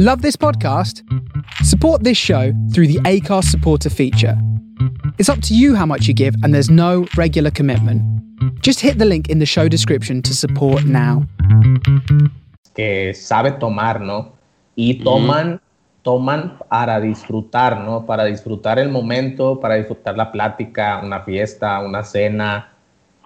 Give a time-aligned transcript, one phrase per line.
[0.00, 1.02] Love this podcast?
[1.64, 4.40] Support this show through the ACARS supporter feature.
[5.18, 8.00] It's up to you how much you give, and there's no regular commitment.
[8.62, 11.26] Just hit the link in the show description to support now.
[12.76, 14.34] Que sabe tomar, ¿no?
[14.76, 15.02] Y mm-hmm.
[15.02, 15.60] toman,
[16.04, 18.06] toman para disfrutar, ¿no?
[18.06, 22.70] Para disfrutar el momento, para disfrutar la plática, una fiesta, una cena.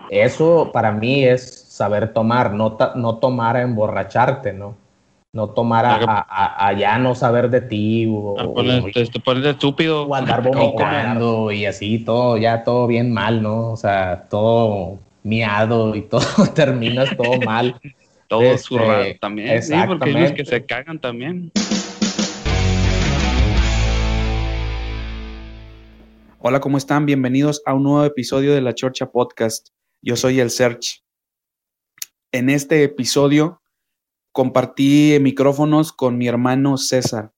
[0.09, 4.81] Eso para mí es saber tomar, no, no tomar a emborracharte, ¿no?
[5.35, 10.03] No tomar a, a, ya no saber de ti o, ponerte estúpido.
[10.03, 15.97] o andar vomitando y así todo ya todo bien mal no o sea todo miado
[15.97, 17.81] y todo terminas todo mal.
[18.29, 19.63] Todo este, también.
[19.63, 21.53] Sí porque hay los que se cagan también.
[26.39, 27.05] Hola, ¿cómo están?
[27.05, 29.69] Bienvenidos a un nuevo episodio de La Chorcha Podcast.
[30.01, 31.05] Yo soy el Search.
[32.33, 33.62] En este episodio
[34.33, 37.33] compartí micrófonos con mi hermano César.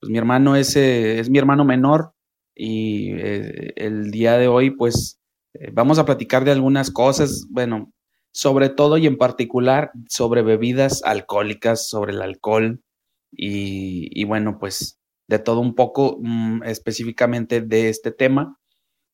[0.00, 2.14] Pues mi hermano es, es mi hermano menor
[2.54, 5.20] y eh, el día de hoy pues
[5.54, 7.92] eh, vamos a platicar de algunas cosas, bueno,
[8.32, 12.82] sobre todo y en particular sobre bebidas alcohólicas, sobre el alcohol
[13.32, 18.56] y, bueno, pues de todo un poco mm, específicamente de este tema.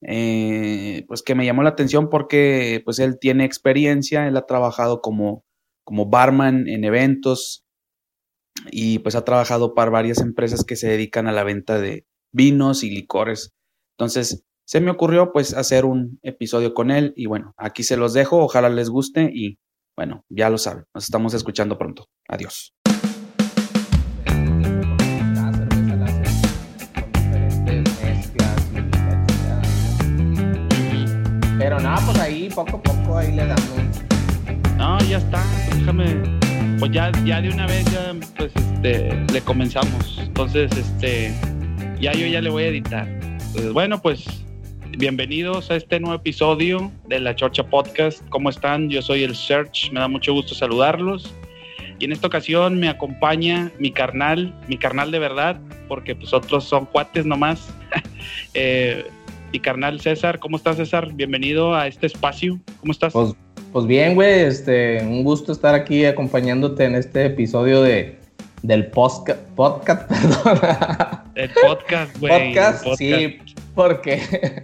[0.02, 5.00] Eh, pues que me llamó la atención porque pues él tiene experiencia, él ha trabajado
[5.00, 5.45] como
[5.86, 7.64] como barman en eventos
[8.72, 12.82] y pues ha trabajado para varias empresas que se dedican a la venta de vinos
[12.82, 13.54] y licores.
[13.96, 18.14] Entonces, se me ocurrió pues hacer un episodio con él y bueno, aquí se los
[18.14, 19.60] dejo, ojalá les guste y
[19.96, 22.06] bueno, ya lo saben, nos estamos escuchando pronto.
[22.28, 22.74] Adiós.
[31.58, 34.05] Pero nada, pues ahí poco a poco ahí le damos
[34.76, 35.42] no, ya está,
[35.74, 36.06] déjame.
[36.78, 40.18] Pues ya, ya de una vez ya pues este, le comenzamos.
[40.18, 41.32] Entonces, este,
[42.00, 43.08] ya yo ya le voy a editar.
[43.72, 44.26] Bueno, pues
[44.98, 48.22] bienvenidos a este nuevo episodio de la Chorcha Podcast.
[48.28, 48.90] ¿Cómo están?
[48.90, 51.32] Yo soy el Search, me da mucho gusto saludarlos.
[51.98, 56.64] Y en esta ocasión me acompaña mi carnal, mi carnal de verdad, porque pues otros
[56.64, 57.72] son cuates nomás.
[58.54, 59.06] eh,
[59.52, 61.14] mi carnal César, ¿cómo estás César?
[61.14, 62.60] Bienvenido a este espacio.
[62.80, 63.14] ¿Cómo estás?
[63.14, 63.34] Pues
[63.76, 68.16] pues bien, güey, este, un gusto estar aquí acompañándote en este episodio de,
[68.62, 70.60] del podcast, podcast, perdón.
[71.34, 72.54] El podcast, güey.
[72.54, 73.38] Podcast, sí,
[73.74, 74.22] porque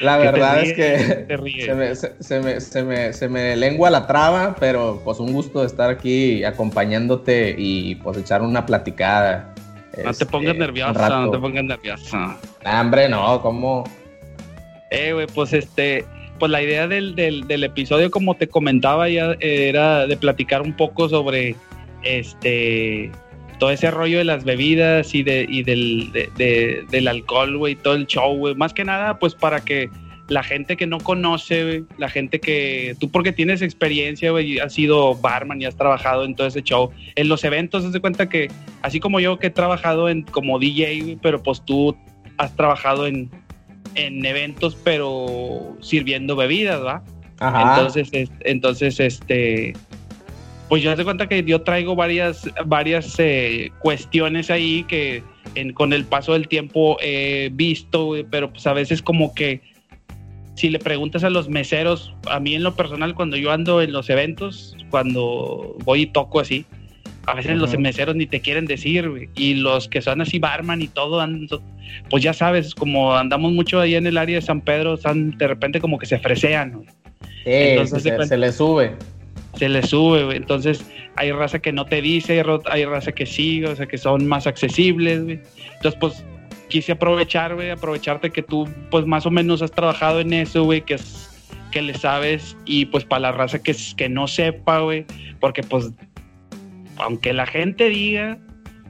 [0.00, 1.26] la verdad es que
[1.64, 5.64] se me, se, me, se, me, se me lengua la traba, pero pues un gusto
[5.64, 9.54] estar aquí acompañándote y pues echar una platicada.
[10.04, 12.36] No te pongas este, nerviosa, no te pongas nerviosa.
[12.64, 13.84] Nah, hombre, no, ¿cómo?
[14.90, 16.04] Eh, güey, pues este,
[16.40, 21.08] pues la idea del, del, episodio, como te comentaba ya, era de platicar un poco
[21.08, 21.54] sobre
[22.02, 23.12] este
[23.60, 26.10] todo ese rollo de las bebidas y, de, y del,
[26.90, 28.54] del alcohol, güey, todo el show, güey.
[28.54, 29.90] Más que nada, pues para que
[30.28, 35.14] la gente que no conoce, la gente que tú porque tienes experiencia, güey, has sido
[35.14, 38.48] barman y has trabajado en todo ese show, en los eventos, haz de cuenta que
[38.80, 41.96] así como yo que he trabajado en como DJ, pero pues tú
[42.38, 43.28] has trabajado en,
[43.94, 47.02] en eventos, pero sirviendo bebidas, ¿va?
[47.40, 49.72] Entonces, entonces, este,
[50.68, 55.22] pues yo hace cuenta que yo traigo varias, varias eh, cuestiones ahí que
[55.74, 59.62] con el paso del tiempo he visto, pero pues a veces como que
[60.54, 63.92] si le preguntas a los meseros, a mí en lo personal, cuando yo ando en
[63.92, 66.66] los eventos, cuando voy y toco así,
[67.26, 70.88] a veces los meseros ni te quieren decir, Y los que son así barman y
[70.88, 71.24] todo,
[72.08, 75.46] pues ya sabes, como andamos mucho ahí en el área de San Pedro, están de
[75.46, 76.84] repente como que se fresean,
[77.44, 78.94] Entonces, se, le sube.
[79.54, 80.84] Se le sube, Entonces
[81.16, 84.46] hay raza que no te dice, hay raza que sí, o sea, que son más
[84.46, 86.24] accesibles, Entonces, pues
[86.68, 90.82] quise aprovechar, güey, aprovecharte que tú, pues más o menos has trabajado en eso, güey,
[90.82, 91.26] que es
[91.70, 95.04] que le sabes y pues para la raza que, que no sepa, güey,
[95.38, 95.92] porque pues
[97.02, 98.38] aunque la gente diga,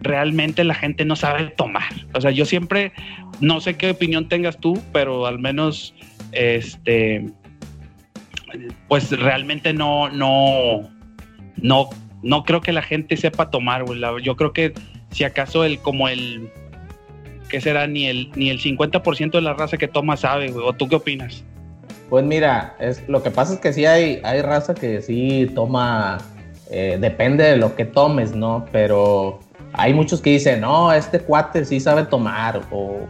[0.01, 1.93] realmente la gente no sabe tomar.
[2.15, 2.93] O sea, yo siempre,
[3.41, 5.95] no sé qué opinión tengas tú, pero al menos,
[6.33, 7.27] este,
[8.89, 10.89] pues realmente no, no,
[11.57, 11.89] no,
[12.23, 14.01] no creo que la gente sepa tomar, güey.
[14.23, 14.75] Yo creo que
[15.11, 16.51] si acaso el, como el,
[17.49, 17.87] ¿qué será?
[17.87, 20.67] Ni el, ni el 50% de la raza que toma sabe, güey.
[20.67, 21.45] ¿O tú qué opinas?
[22.09, 26.19] Pues mira, es, lo que pasa es que sí hay, hay raza que sí toma
[26.71, 28.65] eh, depende de lo que tomes, ¿no?
[28.71, 29.41] Pero
[29.73, 33.01] hay muchos que dicen, no, este cuate sí sabe tomar o,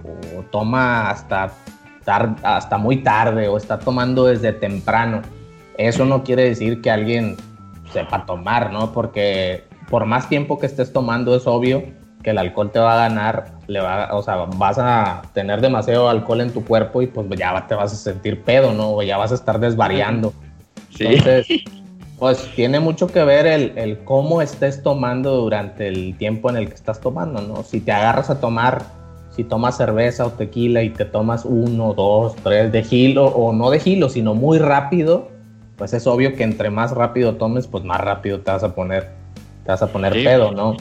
[0.51, 1.53] toma hasta,
[2.43, 5.23] hasta muy tarde o está tomando desde temprano.
[5.77, 7.37] Eso no quiere decir que alguien
[7.93, 8.93] sepa tomar, ¿no?
[8.93, 11.85] Porque por más tiempo que estés tomando, es obvio
[12.23, 16.09] que el alcohol te va a ganar, le va, o sea, vas a tener demasiado
[16.09, 18.93] alcohol en tu cuerpo y pues ya te vas a sentir pedo, ¿no?
[18.93, 20.33] O ya vas a estar desvariando.
[20.91, 21.07] Sí.
[21.07, 21.47] Entonces,
[22.21, 26.69] pues tiene mucho que ver el, el, cómo estés tomando durante el tiempo en el
[26.69, 27.63] que estás tomando, ¿no?
[27.63, 28.83] Si te agarras a tomar,
[29.35, 33.71] si tomas cerveza o tequila y te tomas uno, dos, tres de gilo, o no
[33.71, 35.29] de gilo, sino muy rápido,
[35.77, 39.09] pues es obvio que entre más rápido tomes, pues más rápido te vas a poner,
[39.65, 40.77] te vas a poner pedo, ¿no?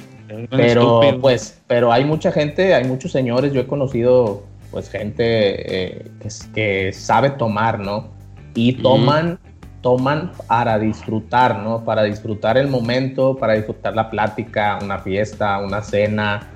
[0.50, 6.12] Pero pues, pero hay mucha gente, hay muchos señores, yo he conocido pues gente eh,
[6.20, 8.10] que, que, sabe tomar, ¿no?
[8.56, 9.40] Y toman,
[9.82, 11.84] toman para disfrutar, ¿no?
[11.84, 16.48] Para disfrutar el momento, para disfrutar la plática, una fiesta, una cena.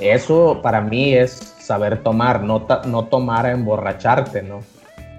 [0.00, 1.30] Eso para mí es
[1.60, 4.60] saber tomar, no, no tomar a emborracharte, ¿no?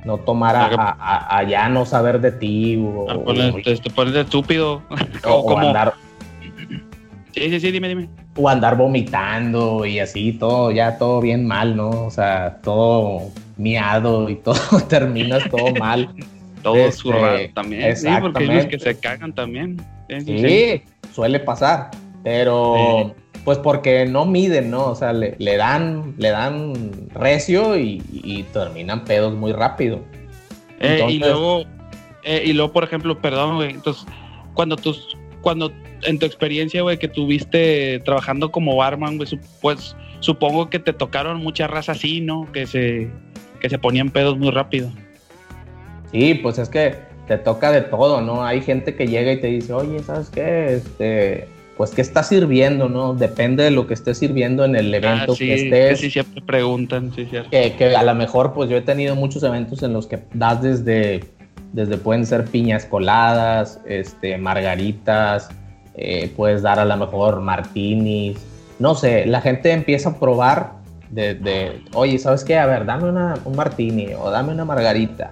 [0.04, 2.78] No tomar a, ya no saber de ti.
[2.78, 3.72] O, ponerte,
[4.22, 4.82] estúpido.
[5.26, 5.94] O, andar,
[7.36, 8.08] Sí, sí, sí, dime, dime.
[8.38, 11.90] O andar vomitando y así, todo, ya todo bien mal, ¿no?
[11.90, 16.16] O sea, todo miado y todo, terminas todo mal.
[16.66, 17.96] Todo este, también.
[17.96, 19.80] Sí, porque hay que se cagan también.
[20.26, 20.82] Sí,
[21.14, 21.92] suele pasar,
[22.24, 24.88] pero pues porque no miden, ¿no?
[24.88, 26.74] O sea, le, dan, le dan
[27.14, 30.02] recio y, terminan pedos muy rápido.
[30.80, 31.66] Eh, y luego,
[32.24, 34.04] eh, y luego, por ejemplo, perdón, güey, entonces,
[34.56, 35.72] cuando tus, cuando
[36.02, 39.30] en tu experiencia, güey, que tuviste trabajando como barman, güey,
[39.62, 42.52] pues supongo que te tocaron muchas razas así, ¿no?
[42.52, 43.12] Que se,
[43.60, 44.92] que se ponían pedos muy rápido.
[46.16, 46.96] Sí, pues es que
[47.28, 48.46] te toca de todo, ¿no?
[48.46, 50.76] Hay gente que llega y te dice, oye, ¿sabes qué?
[50.76, 53.14] Este, pues, ¿qué está sirviendo, no?
[53.16, 55.90] Depende de lo que estés sirviendo en el evento ah, sí, que estés.
[55.90, 57.50] Que sí, siempre preguntan, sí, cierto.
[57.50, 60.62] Que, que a lo mejor, pues yo he tenido muchos eventos en los que das
[60.62, 61.26] desde,
[61.74, 65.50] desde pueden ser piñas coladas, este, margaritas,
[65.96, 68.38] eh, puedes dar a lo mejor martinis,
[68.80, 70.76] no sé, la gente empieza a probar
[71.10, 72.58] de, oye, ¿sabes qué?
[72.58, 75.32] A ver, dame una, un martini o dame una margarita.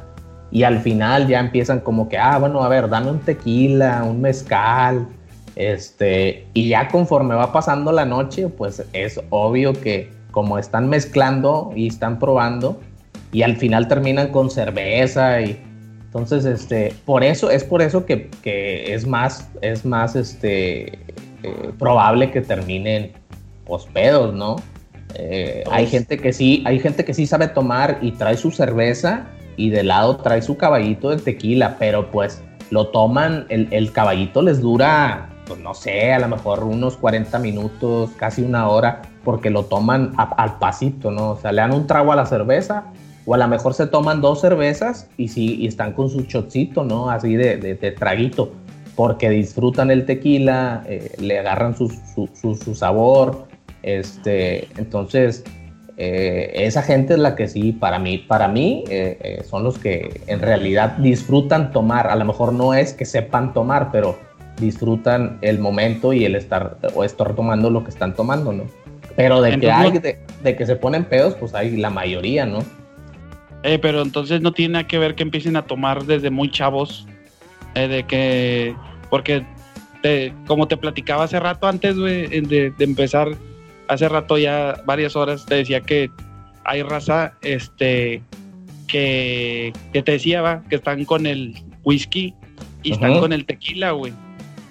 [0.54, 4.22] Y al final ya empiezan como que, ah, bueno, a ver, dame un tequila, un
[4.22, 5.08] mezcal,
[5.56, 11.72] este, y ya conforme va pasando la noche, pues es obvio que como están mezclando
[11.76, 12.80] y están probando,
[13.32, 15.60] y al final terminan con cerveza y
[16.06, 18.30] entonces, este, por eso, es por eso que,
[18.94, 21.00] es más, es más, este,
[21.42, 23.14] eh, probable que terminen
[23.66, 24.58] pospedos, ¿no?
[25.16, 29.26] Eh, hay gente que sí, hay gente que sí sabe tomar y trae su cerveza
[29.58, 34.62] y de lado trae su caballito de tequila, pero pues lo toman, el, caballito les
[34.62, 39.66] dura, pues no sé, a lo mejor unos 40 minutos, casi una hora, porque lo
[39.66, 41.32] toman al pasito, ¿no?
[41.32, 42.86] O sea, le dan un trago a la cerveza
[43.26, 46.84] o a lo mejor se toman dos cervezas y sí, y están con su chocito,
[46.84, 47.10] ¿no?
[47.10, 48.52] Así de, de, traguito,
[48.96, 53.48] porque disfrutan el tequila, eh, le agarran su, su, su, sabor,
[53.82, 55.44] este, entonces,
[55.98, 60.22] eh, esa gente es la que sí, para mí, para mí eh, son los que
[60.28, 64.18] en realidad disfrutan tomar, a lo mejor no es que sepan tomar, pero
[64.60, 68.64] disfrutan el momento y el estar, o estar tomando lo que están tomando, ¿no?
[69.16, 72.60] Pero de que hay, de, de que se ponen pedos, pues hay la mayoría, ¿no?
[73.64, 77.08] Eh, pero entonces no tiene nada que ver que empiecen a tomar desde muy chavos.
[77.76, 78.76] Eh, de que.
[79.10, 79.46] Porque,
[80.48, 83.30] como te platicaba hace rato antes de, de, empezar,
[83.88, 86.10] hace rato ya varias horas, te decía que
[86.66, 88.22] hay raza este,
[88.88, 92.34] que, que te decía, va, que están con el whisky
[92.84, 94.14] y están con el tequila, güey.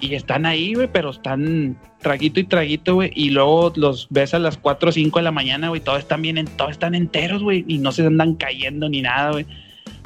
[0.00, 3.12] Y están ahí, güey, pero están traguito y traguito, güey.
[3.14, 5.80] Y luego los ves a las 4 o 5 de la mañana, güey.
[5.80, 7.64] Todos están bien, todos están enteros, güey.
[7.68, 9.46] Y no se andan cayendo ni nada, güey.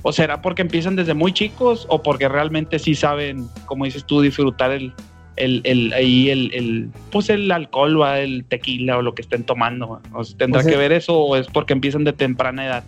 [0.02, 4.20] ¿O será porque empiezan desde muy chicos o porque realmente sí saben, como dices tú,
[4.20, 4.92] disfrutar el,
[5.36, 9.44] el, el, ahí el, el, pues el alcohol o el tequila o lo que estén
[9.44, 10.00] tomando.
[10.12, 12.84] ¿O ¿Tendrá pues que ver eso o es porque empiezan de temprana edad?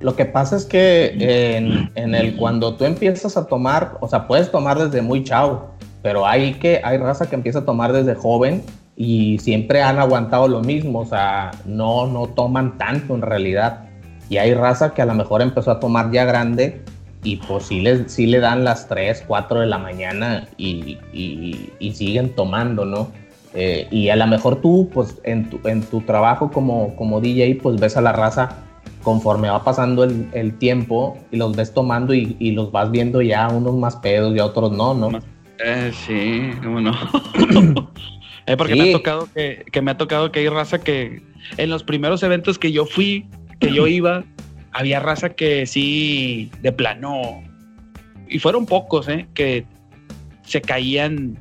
[0.00, 1.14] Lo que pasa es que
[1.56, 5.70] en, en, el cuando tú empiezas a tomar, o sea, puedes tomar desde muy chavo,
[6.02, 8.62] pero hay que hay raza que empieza a tomar desde joven
[8.96, 13.86] y siempre han aguantado lo mismo, o sea, no no toman tanto en realidad.
[14.28, 16.82] Y hay raza que a lo mejor empezó a tomar ya grande
[17.24, 20.98] y pues sí, les, le dan las 3, 4 de la mañana y,
[21.92, 23.10] siguen tomando, ¿no?
[23.54, 27.60] Eh, y a lo mejor tú, pues en tu, en tu trabajo como, como DJ,
[27.62, 28.56] pues ves a la raza
[29.02, 33.48] conforme va pasando el, tiempo y los ves tomando y, y, los vas viendo ya
[33.48, 35.18] unos más pedos y otros no, ¿no?
[35.64, 36.92] Eh, sí, cómo no.
[38.46, 41.22] eh, porque me ha tocado que, que, me ha tocado que hay raza que
[41.56, 43.28] en los primeros eventos que yo fui,
[43.60, 44.24] que yo iba,
[44.74, 47.42] había raza que sí, de plano,
[48.28, 49.26] y fueron pocos, ¿eh?
[49.32, 49.64] Que
[50.44, 51.38] se caían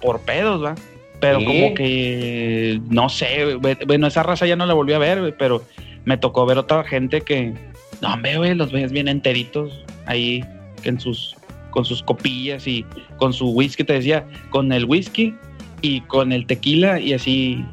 [0.00, 0.74] por pedos, ¿va?
[1.20, 3.54] Pero como que, no sé,
[3.86, 5.64] bueno, esa raza ya no la volví a ver, pero
[6.04, 7.54] me tocó ver otra gente que,
[8.00, 10.44] no, hombre, güey, los ves bien enteritos ahí,
[10.84, 11.34] en sus,
[11.70, 12.84] con sus copillas y
[13.18, 15.34] con su whisky, te decía, con el whisky
[15.82, 17.64] y con el tequila y así,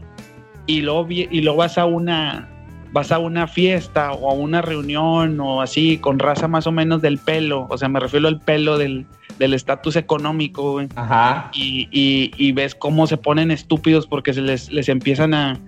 [0.67, 2.49] y luego, y luego vas a una,
[2.93, 7.01] vas a una fiesta o a una reunión o así, con raza más o menos
[7.01, 9.05] del pelo, o sea, me refiero al pelo del
[9.39, 11.49] del estatus económico, güey Ajá.
[11.55, 15.59] y, y- y ves cómo se ponen estúpidos porque se les, les empiezan a,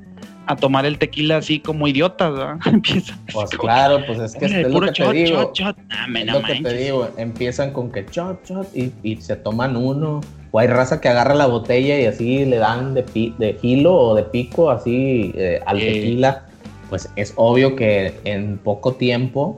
[0.45, 2.57] a tomar el tequila así como idiotas, ¿verdad?
[2.71, 5.37] Empiezan Pues como, claro, pues es que "Órale, es lo que shot, te digo.
[5.39, 5.77] shot, shot".
[5.89, 9.15] Ah, me Es no lo que te digo, empiezan con que shot, shot y, y
[9.15, 10.21] se toman uno.
[10.51, 13.95] O hay raza que agarra la botella y así le dan de, pi- de hilo
[13.95, 16.45] o de pico así eh, al tequila.
[16.89, 19.57] Pues es obvio que en poco tiempo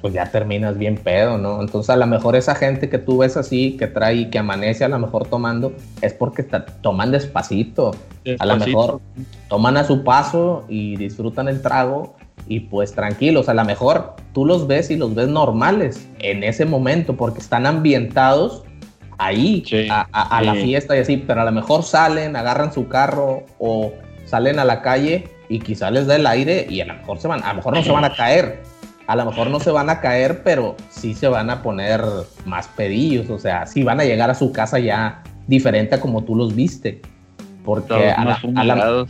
[0.00, 1.60] pues ya terminas bien pedo, ¿no?
[1.60, 4.84] Entonces a lo mejor esa gente que tú ves así, que trae y que amanece
[4.84, 6.44] a lo mejor tomando, es porque
[6.82, 7.90] toman despacito.
[8.38, 8.66] A lo Despacito.
[8.66, 9.00] mejor
[9.48, 12.14] toman a su paso y disfrutan el trago
[12.46, 16.64] y pues tranquilos, a lo mejor tú los ves y los ves normales en ese
[16.64, 18.62] momento porque están ambientados
[19.18, 22.72] ahí Sí, a, a- a la fiesta y así, pero a lo mejor salen, agarran
[22.72, 23.92] su carro o
[24.26, 27.28] salen a la calle y quizá les da el aire y a lo mejor se
[27.28, 28.62] van, a lo mejor no se van a caer,
[29.06, 32.02] a lo mejor no se van a caer, pero sí se van a poner
[32.44, 36.24] más pedillos, o sea, sí van a llegar a su casa ya diferente a como
[36.24, 37.00] tú los viste.
[37.64, 39.06] Porque a la- más a la,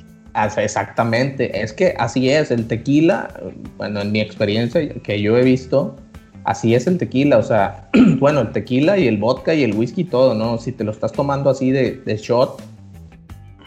[0.63, 3.29] Exactamente, es que así es, el tequila,
[3.77, 5.97] bueno, en mi experiencia que yo he visto,
[6.45, 10.05] así es el tequila, o sea, bueno, el tequila y el vodka y el whisky,
[10.05, 10.59] todo, ¿no?
[10.59, 12.61] Si te lo estás tomando así de, de shot,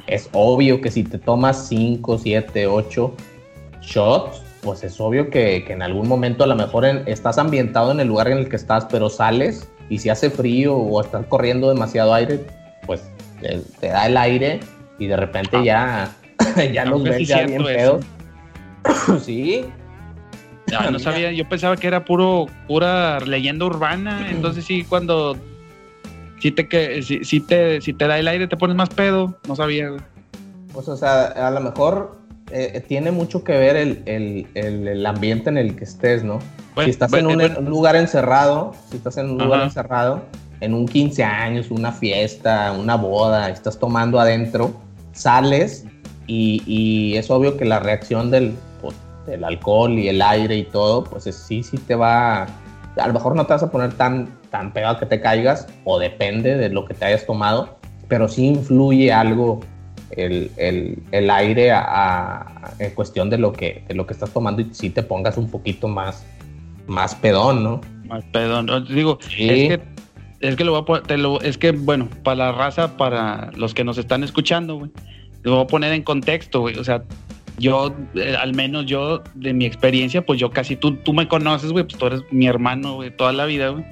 [0.08, 3.14] es obvio que si te tomas 5, 7, 8
[3.82, 7.92] shots, pues es obvio que, que en algún momento a lo mejor en- estás ambientado
[7.92, 11.26] en el lugar en el que estás, pero sales y si hace frío o estás
[11.28, 12.46] corriendo demasiado aire,
[12.86, 13.02] pues
[13.42, 14.60] te, te da el aire
[15.00, 16.12] y de repente ya,
[16.56, 18.06] ya Creo los ves ya bien pedos.
[19.24, 19.66] sí,
[20.78, 25.36] Ah, no sabía, yo pensaba que era puro, pura leyenda urbana, entonces sí, cuando
[26.42, 29.38] si te, que, si, si te, si te da el aire te pones más pedo,
[29.48, 30.02] no sabía, güey.
[30.74, 32.18] pues o sea, a lo mejor
[32.52, 36.40] eh, tiene mucho que ver el, el- el- el ambiente en el que estés, ¿no?
[36.76, 39.62] Bueno, si estás bueno, en un, bueno, un lugar encerrado, si estás en un lugar
[39.64, 40.24] encerrado,
[40.62, 44.74] en un 15 años, una fiesta, una boda, estás tomando adentro,
[45.14, 45.86] sales
[46.28, 48.96] y, y es obvio que la reacción del, pues,
[49.28, 52.44] del alcohol y el aire y todo, pues es- sí, sí te va,
[52.98, 55.98] a lo mejor no te vas a poner tan, tan pegado que te caigas, o
[55.98, 59.62] depende de lo que te hayas tomado, pero sí influye algo
[60.12, 64.30] el, el- el aire a- a- en cuestión de lo, que, de lo que estás
[64.32, 66.26] tomando y sí te pongas un poquito más,
[66.88, 67.82] más pedón, ¿no?
[68.08, 69.50] más pedo, no, digo, Sí.
[69.50, 69.82] Es que,
[70.42, 73.52] es que lo voy a poner, te lo- es que, bueno, para la raza, para
[73.56, 74.92] los que nos están escuchando, güey,
[75.44, 76.78] lo voy a poner en contexto, güey.
[76.78, 77.04] O sea,
[77.58, 81.72] yo, eh, al menos yo, de mi experiencia, pues yo casi, tú, tú me conoces,
[81.72, 83.86] güey, pues tú eres mi hermano, güey, toda la vida, güey.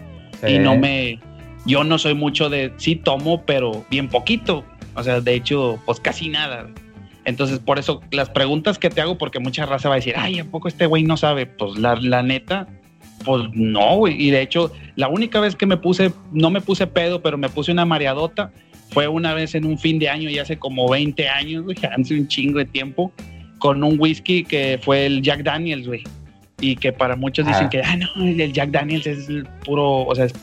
[0.47, 0.59] Y Sí.
[0.59, 1.19] no me,
[1.65, 4.63] yo no soy mucho de, sí tomo, pero bien poquito.
[4.95, 6.67] O sea, de hecho, pues casi nada.
[7.25, 10.39] Entonces, por eso las preguntas que te hago, porque mucha raza va a decir, ay,
[10.39, 11.45] ¿a poco este güey no sabe?
[11.45, 12.67] Pues la, la neta,
[13.23, 14.21] pues no, güey.
[14.21, 17.49] Y de hecho, la única vez que me puse, no me puse pedo, pero me
[17.49, 18.51] puse una mareadota,
[18.91, 22.15] fue una vez en un fin de año, y hace como 20 años, güey, hace
[22.15, 23.11] un chingo de tiempo,
[23.59, 26.03] con un whisky que fue el Jack Daniels, güey.
[26.61, 27.69] Y que para muchos dicen Ah.
[27.69, 30.33] que, ah, no, el Jack Daniels es el puro, o sea, es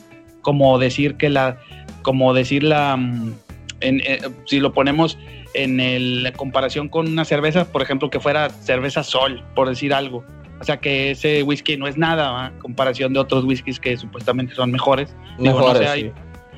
[0.41, 1.57] como decir que la,
[2.01, 3.33] como decir la, mm,
[3.81, 5.17] en, eh, si lo ponemos
[5.53, 9.93] en el- la comparación con una cerveza, por ejemplo, que fuera cerveza Sol, por decir
[9.93, 10.23] algo.
[10.59, 12.51] O sea, que ese whisky no es nada, ¿va?
[12.59, 15.15] comparación de otros whiskies que supuestamente son mejores.
[15.37, 16.11] Digo, no Mejores, sé, hay- sí.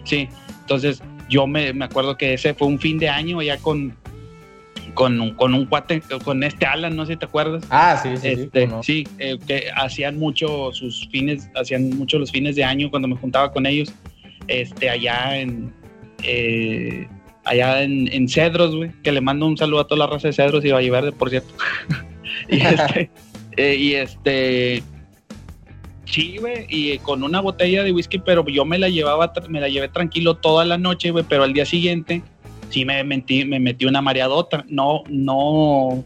[0.05, 0.29] Sí,
[0.61, 3.95] entonces yo me, me acuerdo que ese fue un fin de año ya con,
[4.93, 7.63] con, un- con un cuate, con este Alan, no sé si te acuerdas.
[7.69, 8.27] Ah, sí, sí, sí.
[8.43, 8.83] Este, no.
[8.83, 13.15] sí, eh, que hacían mucho sus fines, hacían mucho los fines de año cuando me
[13.15, 13.93] juntaba con ellos,
[14.47, 15.73] este, allá en,
[16.23, 17.07] eh,
[17.45, 20.33] allá en, en Cedros, güey, que le mando un saludo a toda la raza de
[20.33, 21.53] Cedros y Valleverde, por cierto.
[22.49, 23.09] y este,
[23.57, 24.83] eh, y este,
[26.05, 29.69] sí, güey, y con una botella de whisky, pero yo me la llevaba, me la
[29.69, 32.23] llevé tranquilo toda la noche, güey, pero al día siguiente
[32.69, 36.03] sí me metí, me metí una mareadota, no, no,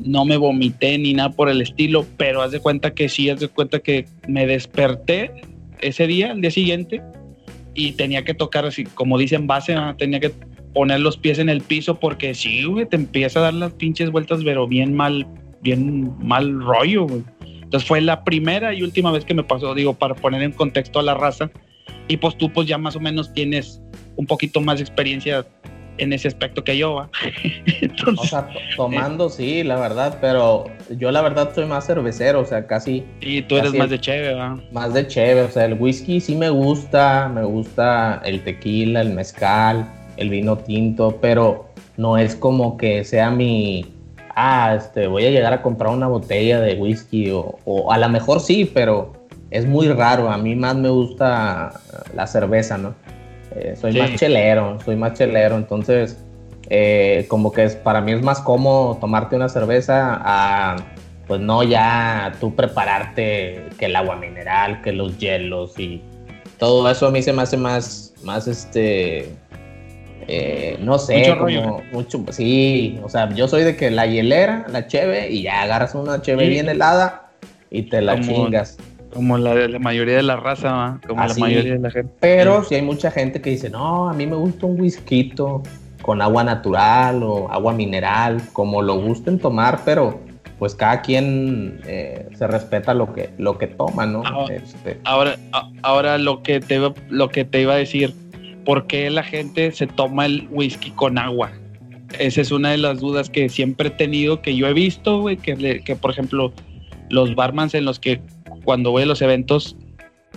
[0.00, 3.40] no me vomité ni nada por el estilo, pero haz de cuenta que sí, haz
[3.40, 5.30] de cuenta que me desperté
[5.80, 7.02] ese día, el día siguiente,
[7.74, 9.96] y tenía que tocar así, como dicen base, ¿verdad?
[9.96, 10.32] tenía que
[10.72, 14.10] poner los pies en el piso porque sí, güey, te empieza a dar las pinches
[14.10, 15.26] vueltas, pero bien mal,
[15.62, 17.22] bien mal rollo, güey.
[17.62, 20.98] Entonces fue la primera y última vez que me pasó, digo, para poner en contexto
[20.98, 21.50] a la raza.
[22.06, 23.80] Y pues tú pues ya más o menos tienes
[24.16, 25.46] un poquito más de experiencia
[25.98, 27.10] en ese aspecto que yo, ¿va?
[28.16, 32.66] o sea, tomando sí, la verdad, pero yo la verdad soy más cervecero, o sea,
[32.66, 33.04] casi...
[33.20, 34.58] Y tú eres más de cheve, ¿va?
[34.72, 39.10] Más de cheve, o sea, el whisky sí me gusta, me gusta el tequila, el
[39.10, 39.86] mezcal,
[40.16, 43.86] el vino tinto, pero no es como que sea mi...
[44.36, 48.08] Ah, este, voy a llegar a comprar una botella de whisky o, o a lo
[48.08, 49.12] mejor sí, pero
[49.50, 50.28] es muy raro.
[50.28, 51.80] A mí más me gusta
[52.14, 52.94] la cerveza, ¿no?
[53.56, 56.24] Eh, soy más chelero, soy más chelero, entonces
[56.70, 60.76] eh, como que es, para mí es más cómodo tomarte una cerveza a,
[61.26, 66.02] pues no ya tú prepararte que el agua mineral, que los hielos y
[66.58, 69.28] todo eso a mí se me hace más, más este,
[70.26, 74.86] eh, no sé, como mucho, sí, o sea, yo soy de que la hielera, la
[74.86, 77.30] cheve y ya agarras una cheve bien helada
[77.70, 78.78] y te la chingas.
[79.14, 82.12] Como la, la mayoría de la raza, como la mayoría de la gente.
[82.20, 85.32] Pero si hay mucha gente que dice, no, a mí me gusta un whisky
[86.02, 90.20] con agua natural o agua mineral, como lo gusten tomar, pero
[90.58, 94.22] pues cada quien eh, se respeta lo que, lo que toma, ¿no?
[94.24, 95.00] Ahora, este.
[95.04, 95.36] ahora,
[95.82, 98.14] ahora, lo, que te, lo que te iba a decir,
[98.64, 101.52] ¿por qué la gente se toma el whisky con agua?
[102.18, 105.36] Esa es una de las dudas que siempre he tenido, que yo he visto, güey,
[105.36, 106.52] que, que por ejemplo
[107.10, 108.20] los barmans en los que
[108.64, 109.76] cuando voy a los eventos,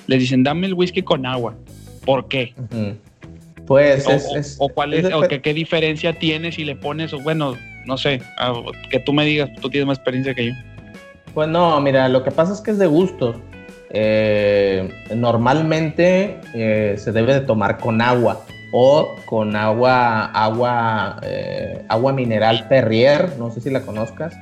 [0.07, 1.55] les dicen, dame el whisky con agua.
[2.05, 2.53] ¿Por qué?
[3.65, 7.55] Pues o, es, o, cuál es, o qué, diferencia tienes si le pones, o bueno,
[7.85, 8.21] no sé,
[8.89, 10.53] que tú me digas, tú tienes más experiencia que yo.
[11.33, 13.35] Pues no, mira, lo que pasa es que es de gusto.
[13.89, 22.11] Eh, normalmente eh, se debe de tomar con agua o con agua, agua, eh, agua
[22.11, 24.37] mineral Perrier, no sé si la conozcas.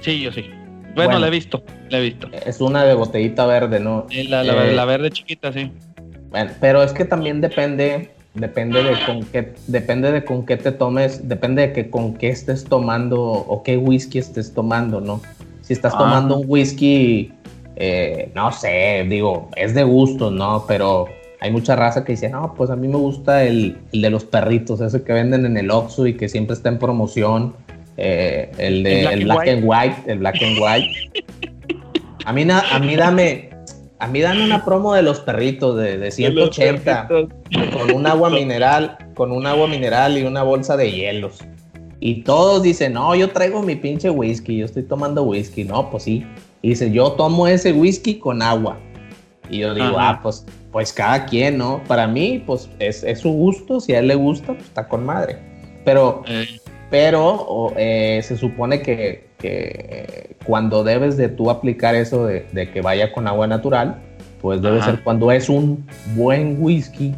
[0.00, 0.50] Sí, yo sí.
[0.94, 2.28] Bueno, la he visto, la he visto.
[2.46, 4.06] Es una de botellita verde, ¿no?
[4.28, 5.70] La, la, eh, la, verde chiquita, sí.
[6.30, 10.72] Bueno, pero es que también depende, depende de con qué, depende de con qué te
[10.72, 15.20] tomes, depende de que con qué estés tomando o qué whisky estés tomando, ¿no?
[15.62, 16.38] Si estás tomando ah.
[16.38, 17.32] un whisky,
[17.76, 20.64] eh, no sé, digo, es de gusto, ¿no?
[20.68, 21.06] Pero
[21.40, 24.24] hay mucha raza que dice, no, pues a mí me gusta el, el de los
[24.24, 27.54] perritos, ese que venden en el Oxxo y que siempre está en promoción
[27.96, 30.88] eh, el de el black, and white, el black and white.
[32.24, 33.50] A mí, a mí dame,
[33.98, 38.98] a mí dame una promo de los perritos de, de 180 con un agua mineral,
[39.14, 41.38] con un agua mineral y una bolsa de hielos.
[42.00, 45.64] Y todos dicen, no, yo traigo mi pinche whisky, yo estoy tomando whisky.
[45.64, 46.26] No, pues sí.
[46.60, 48.78] Y dice, yo tomo ese whisky con agua.
[49.48, 51.82] Y yo digo, ah, pues, pues cada quien, ¿no?
[51.86, 55.04] Para mí, pues es, es, su gusto, si a él le gusta, pues está con
[55.04, 55.38] madre.
[55.84, 56.46] Pero eh
[56.90, 59.24] pero eh, se supone que,
[60.46, 64.00] cuando debes de tú aplicar eso de, que vaya con agua natural,
[64.40, 67.14] pues debe ser cuando es un buen whisky,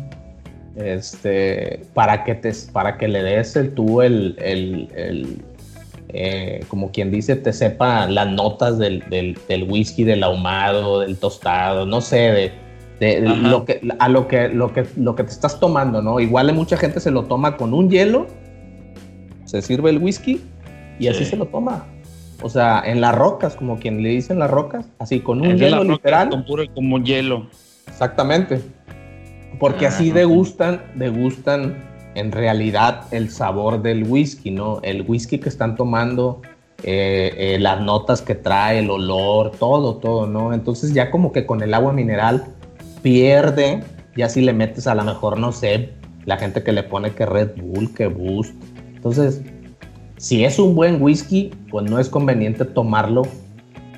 [0.77, 4.37] este, para que te, para que le des el tú el,
[6.09, 9.03] eh, como quien dice, te sepa las notas del,
[9.69, 12.53] whisky, del ahumado, del tostado, no sé,
[13.01, 16.19] de, lo que, a lo que, lo que, lo que te estás tomando, ¿no?
[16.21, 18.27] Igual mucha gente se lo toma con un hielo
[19.47, 20.43] se sirve el whisky
[20.99, 21.87] y así se lo toma.
[22.43, 25.83] O sea, en las rocas, como quien le dicen las rocas, así con un hielo
[25.85, 26.29] literal.
[26.29, 27.47] Con puro como hielo.
[27.89, 28.61] Exactamente.
[29.59, 31.83] Porque ah, así degustan, degustan
[32.15, 34.81] en realidad el sabor del whisky, ¿no?
[34.83, 36.43] El whisky que están tomando,
[36.83, 40.53] eh, eh, las notas que trae, el olor, todo, todo, ¿no?
[40.53, 42.45] Entonces ya como que con el agua mineral
[43.03, 43.83] pierde,
[44.15, 45.91] ya si le metes a lo mejor, no sé,
[46.27, 48.55] la gente que le pone que Red Bull, que Boost,
[49.07, 49.41] entonces,
[50.17, 53.23] si es un buen whisky, pues no es conveniente tomarlo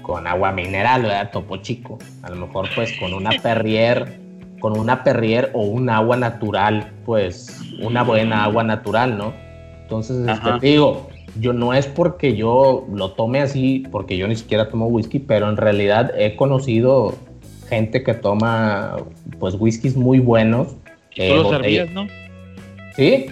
[0.02, 1.30] con agua mineral, ¿verdad?
[1.32, 1.98] Topo chico.
[2.22, 4.20] A lo mejor pues con una perrier,
[4.60, 9.32] con una perrier o un agua natural, pues una buena agua natural, ¿no?
[9.82, 11.08] Entonces, este, digo,
[11.40, 15.48] yo no es porque yo lo tome así, porque yo ni siquiera tomo whisky, pero
[15.48, 17.14] en realidad he conocido
[17.70, 18.96] gente que toma
[19.38, 20.76] pues whiskies muy buenos.
[21.14, 22.06] ¿Y tú lo servías, no?
[22.94, 23.26] Sí,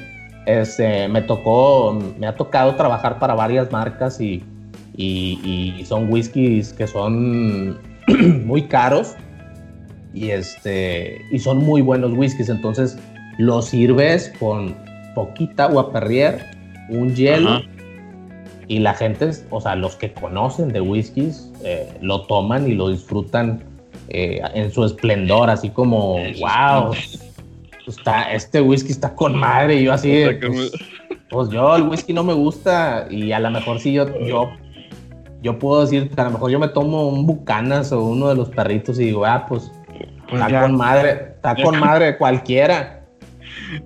[0.47, 4.43] este, me tocó, me ha tocado trabajar para varias marcas y,
[4.97, 7.79] y, son whiskies que son
[8.47, 9.15] muy caros
[10.15, 12.49] y, este, y son muy buenos whiskies.
[12.49, 12.97] Entonces
[13.39, 14.75] los sirves con
[15.15, 16.47] poquita agua perrier,
[16.89, 17.63] un hielo
[18.69, 22.89] y la gente, o sea, los que conocen de whiskies eh, lo toman y lo
[22.91, 23.65] disfrutan
[24.09, 26.93] eh, en su esplendor, así como, wow
[27.91, 29.77] está, este whisky está con madre.
[29.77, 30.73] Y yo así, pues,
[31.31, 34.51] pues, yo el whisky no me gusta y a lo mejor sí yo, yo,
[35.43, 38.35] yo puedo decir que a lo mejor yo me tomo un Bucanas o uno de
[38.35, 39.71] los perritos y digo, ah, pues,
[40.29, 43.05] pues está con madre, está con madre cualquiera.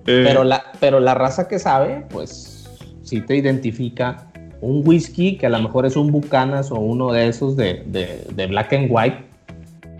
[0.03, 2.69] pero, la, pero la raza que sabe, pues
[3.03, 4.27] sí te identifica
[4.61, 8.47] un whisky que a lo mejor es un Bucanas o uno de esos de, de,
[8.47, 9.17] Black and White,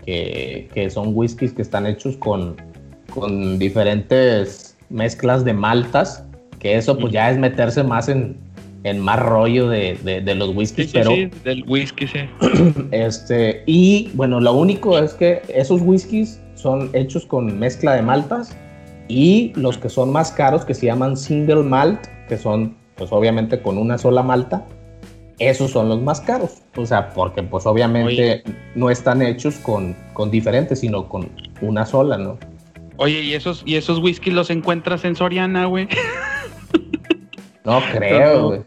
[0.06, 2.56] que, que, son whiskies que están hechos con,
[3.14, 6.24] con diferentes mezclas de maltas,
[6.58, 8.36] que eso pues ya es meterse más en,
[8.84, 11.10] en más rollo de, de, los whiskies, sí, pero...
[11.10, 12.20] Sí, del whisky, sí.
[12.90, 18.56] Este, y bueno, lo único es que esos whiskies son hechos con mezcla de maltas
[19.08, 23.60] y los que son más caros, que se llaman single malt, que son pues obviamente
[23.60, 24.64] con una sola malta,
[25.38, 26.62] esos son los más caros.
[26.76, 28.42] O sea, porque pues obviamente
[28.74, 32.38] no están hechos con, con diferentes, sino con una sola, ¿no?
[32.96, 35.88] Oye, ¿y esos, ¿y esos whiskies los encuentras en Soriana, güey?
[37.64, 38.60] No creo, güey.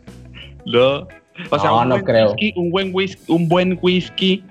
[0.65, 1.07] No.
[1.49, 2.33] O sea, no, un no creo.
[2.55, 4.41] un buen whisky, un buen whisky,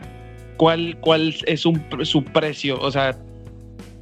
[0.58, 2.78] ¿cuál, cuál es un, su precio?
[2.78, 3.16] O sea,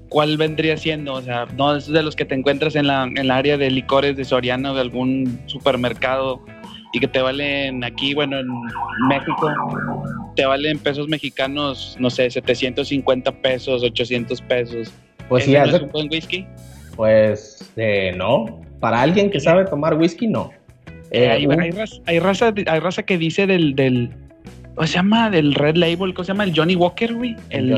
[0.09, 1.15] ¿cuál vendría siendo?
[1.15, 3.71] O sea, no es de los que te encuentras en la, en la área de
[3.71, 6.45] licores de Soriano, de algún supermercado
[6.93, 8.49] y que te valen aquí, bueno, en
[9.09, 9.51] México,
[10.37, 14.93] te valen pesos mexicanos, no sé, 750 pesos, 800 pesos.
[15.33, 16.47] Pues sí, es un buen whisky?
[16.95, 18.61] Pues eh, no.
[18.81, 20.51] Para alguien que sabe tomar whisky, no.
[21.11, 21.47] Eh, hay,
[22.18, 24.11] raza, hay, raza, que dice del, del,
[24.75, 25.31] ¿cómo se llama?
[25.31, 26.45] Del Red Label, ¿cómo se llama?
[26.45, 27.35] El Johnny Walker, güey.
[27.49, 27.71] El,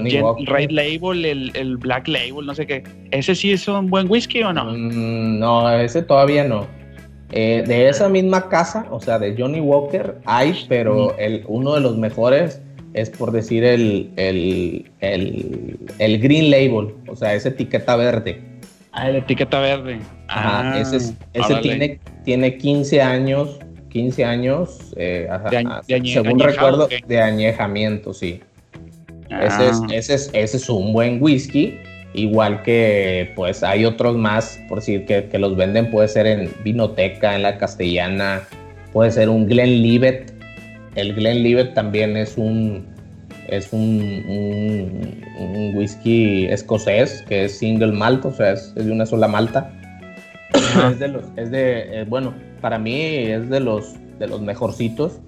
[0.47, 2.83] Red Label, el, Black Label, no sé qué.
[3.13, 4.73] ¿Ese sí es un buen whisky o no?
[4.73, 6.67] Mm, no, ese todavía no.
[7.31, 11.83] Eh, de esa misma casa, o sea, de Johnny Walker, hay, pero el, uno de
[11.83, 12.64] los mejores
[12.95, 14.91] es por decir el, el,
[15.99, 18.41] el, Green Label, o sea, esa etiqueta verde.
[18.93, 19.99] Ah, la etiqueta verde.
[20.29, 23.59] Ajá, ese, ese tiene, tiene 15 años
[23.95, 25.29] 15 años, eh,
[26.05, 28.41] según recuerdo, de añejamiento, sí.
[29.31, 29.87] Ese, es, ah.
[29.93, 31.79] ese, es, ese, es, un buen whisky,
[32.13, 36.51] igual que pues hay otros más, por decir que, que, los venden, puede ser en
[36.65, 38.43] Vinoteca, en la Castellana,
[38.93, 40.34] puede ser un Glenlivet.
[40.95, 42.87] El Glenlivet también es un,
[43.49, 49.29] es un, un, whisky escocés que es single malt, o sea, es, de una sola
[49.29, 49.73] malta.
[50.91, 55.21] es de los, es de, eh, bueno, para mí es de los, de los mejorcitos.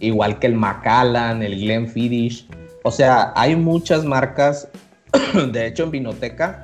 [0.00, 2.46] Igual que el Macallan, el Glenfiddich.
[2.82, 4.68] O sea, hay muchas marcas.
[5.52, 6.62] de hecho, en Vinoteca,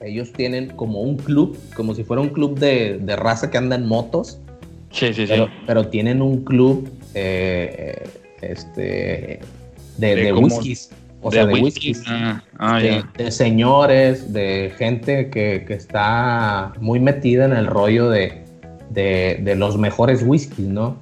[0.00, 3.86] ellos tienen como un club, como si fuera un club de, raza que anda en
[3.86, 4.40] motos.
[4.90, 5.52] Sí, sí, pero, sí.
[5.66, 8.08] Pero tienen un club eh,
[8.40, 9.40] este,
[9.96, 10.90] de, de, whiskies.
[11.20, 12.02] O sea, de whiskies.
[12.06, 18.44] Ah, ah, de, señores, de gente que, que, está muy metida en el rollo de,
[18.90, 20.96] de, los mejores whiskies, ¿no?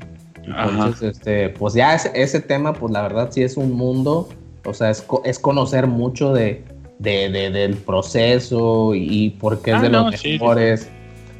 [0.45, 4.29] Entonces, este, pues ya ese, tema, pues la verdad sí es un mundo,
[4.65, 6.63] o sea, es, es conocer mucho de,
[6.99, 10.89] del proceso y, por qué es ah, de los mejores.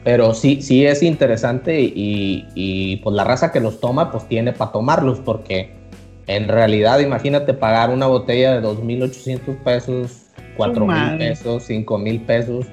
[0.07, 4.53] Pero sí, sí es interesante y, y, pues la raza que los toma, pues tiene
[4.53, 5.73] para tomarlos, porque
[6.29, 12.67] en realidad, imagínate pagar una botella de 2.800 pesos, 4.000 pesos, 5.000 pesos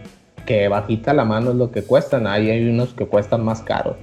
[0.45, 2.27] que bajita la mano es lo que cuestan.
[2.27, 3.95] Ahí hay unos que cuestan más caros.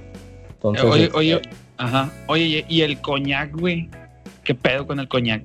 [0.55, 1.41] Entonces, oye, este, oye,
[1.77, 2.11] ajá.
[2.27, 3.89] Oye, ¿y el coñac, güey?
[4.43, 5.41] ¿Qué pedo con el coñac?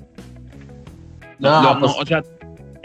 [1.39, 2.21] No, no, pues o sea,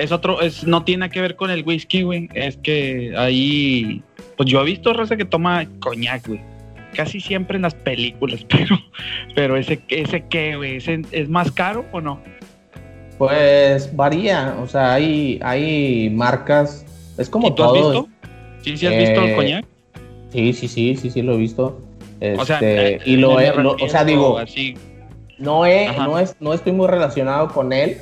[0.01, 2.29] es otro, es, no tiene que ver con el whisky, güey.
[2.33, 4.01] Es que ahí,
[4.37, 6.41] pues yo he visto raza que toma coñac, güey.
[6.93, 8.77] Casi siempre en las películas, pero,
[9.35, 12.19] pero ese, ese qué, güey, ¿es más caro o no?
[13.17, 16.85] Pues varía, o sea, hay, hay marcas
[17.17, 18.09] es como ¿Y tú has visto?
[18.63, 19.65] ¿Sí, sí has visto el eh, coñac?
[20.31, 21.79] Sí, sí, sí, sí, sí lo he visto.
[22.37, 24.39] o sea, este, y lo he, o sea, digo,
[25.37, 27.97] no he, no, es, no estoy muy relacionado con él,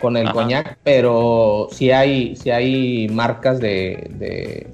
[0.00, 4.66] con el coñac, pero sí hay, sí hay marcas de, de,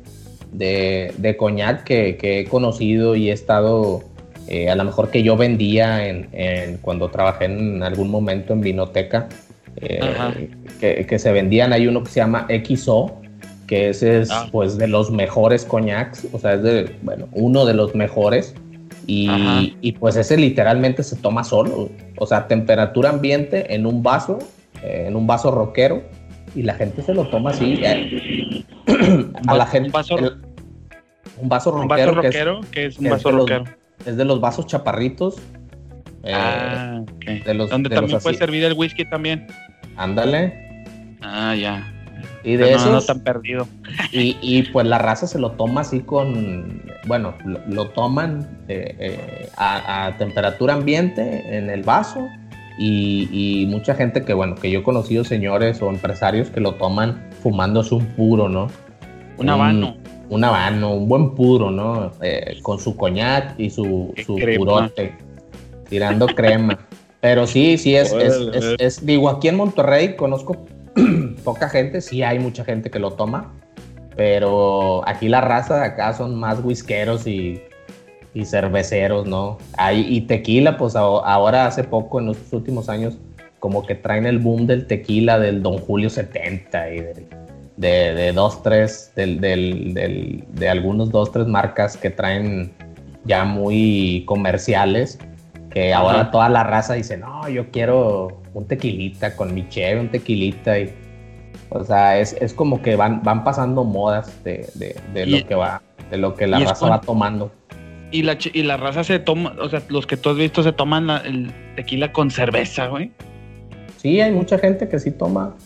[0.52, 4.02] de, de coñac que, que, he conocido y he estado,
[4.48, 8.60] eh, a lo mejor que yo vendía en, en, cuando trabajé en algún momento en
[8.60, 9.28] Vinoteca,
[9.76, 13.20] eh, que, que, se vendían, hay uno que se llama XO,
[13.66, 14.48] que ese es ah.
[14.52, 18.54] pues de los mejores coñacs, o sea, es de, bueno, uno de los mejores.
[19.06, 24.38] Y, y, pues ese literalmente se toma solo, o sea, temperatura ambiente en un vaso,
[24.84, 26.02] eh, en un vaso roquero,
[26.54, 27.80] y la gente se lo toma así.
[27.82, 28.64] Eh,
[29.46, 29.88] a la gente.
[29.88, 30.16] Un vaso,
[31.36, 32.60] un vaso roquero.
[32.70, 33.64] que es, un vaso roquero.
[34.04, 35.38] es de los vasos chaparritos.
[36.22, 37.02] Eh, ah,
[37.44, 39.46] de los, Donde también puede servir el whisky también.
[39.96, 41.16] Ándale.
[41.20, 41.90] Ah, ya.
[42.44, 42.90] Y de eso.
[42.90, 43.66] No, tan perdido.
[44.12, 46.82] Y, y, pues la raza se lo toma así con.
[47.06, 47.34] Bueno,
[47.66, 52.28] lo, toman eh, eh, a, temperatura ambiente en el vaso.
[52.78, 57.30] Y, mucha gente que, bueno, que yo he conocido señores o empresarios que lo toman
[57.42, 58.68] fumándose un puro, ¿no?
[59.38, 59.96] Un habano.
[60.28, 62.10] Un habano, un buen puro, ¿no?
[62.22, 65.14] Eh, con su coñac y su, su purote,
[65.88, 66.78] tirando crema.
[67.20, 70.66] Pero sí, sí, es, es, es, digo, aquí en Monterrey conozco
[71.44, 73.52] poca gente, sí hay mucha gente que lo toma,
[74.16, 77.62] pero aquí la raza de acá son más whiskeros y,
[78.34, 79.58] y cerveceros, ¿no?
[79.78, 83.16] Hay, y tequila, pues ahora hace poco, en los últimos años,
[83.60, 87.00] como que traen el boom del tequila del Don Julio 70 y
[87.76, 92.72] de, de, dos, tres, del, del, de algunos dos, tres marcas que traen
[93.24, 95.18] ya muy comerciales,
[95.70, 100.10] que ahora toda la raza dice, no, yo quiero un tequilita con mi cheve, un
[100.10, 100.92] tequilita y
[101.70, 104.68] o sea, es, es como que van, van pasando modas de,
[105.12, 107.50] de, lo que va, de lo que la raza va tomando.
[108.14, 110.70] Y la, y la raza se toma, o sea, los que tú has visto se
[110.70, 113.10] toman el tequila con cerveza, güey.
[113.96, 115.56] Sí, hay mucha gente que sí toma.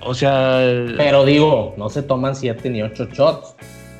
[0.00, 0.58] O sea.
[0.98, 3.54] Pero digo, no se toman siete ni ocho shots.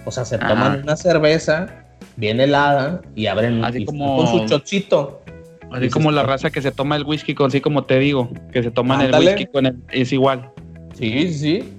[0.05, 1.87] O sea, se toman una cerveza
[2.17, 5.23] bien helada y abren así como, con su chocito.
[5.73, 8.63] Así como la raza que se toma el whisky con, así como te digo, que
[8.63, 10.51] se toman el whisky con el, es igual.
[10.93, 11.74] Sí, sí.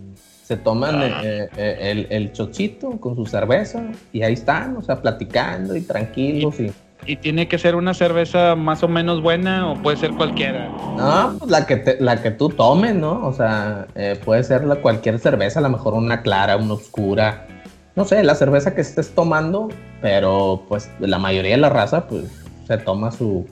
[0.46, 1.22] Se toman ah.
[1.24, 3.82] eh, eh, el, el, chochito con su cerveza
[4.14, 6.72] y ahí están, o sea, platicando y tranquilos y,
[7.08, 7.16] y...
[7.16, 10.70] tiene que ser una cerveza más o menos buena o puede ser cualquiera?
[10.96, 13.26] No, pues la que, la que tú tomes, ¿no?
[13.26, 17.48] O sea, eh, puede ser la, cualquier cerveza, a lo mejor una clara, una oscura.
[17.96, 22.26] No sé, la cerveza que estés tomando, pero pues la mayoría de la raza pues
[22.68, 23.48] se toma su,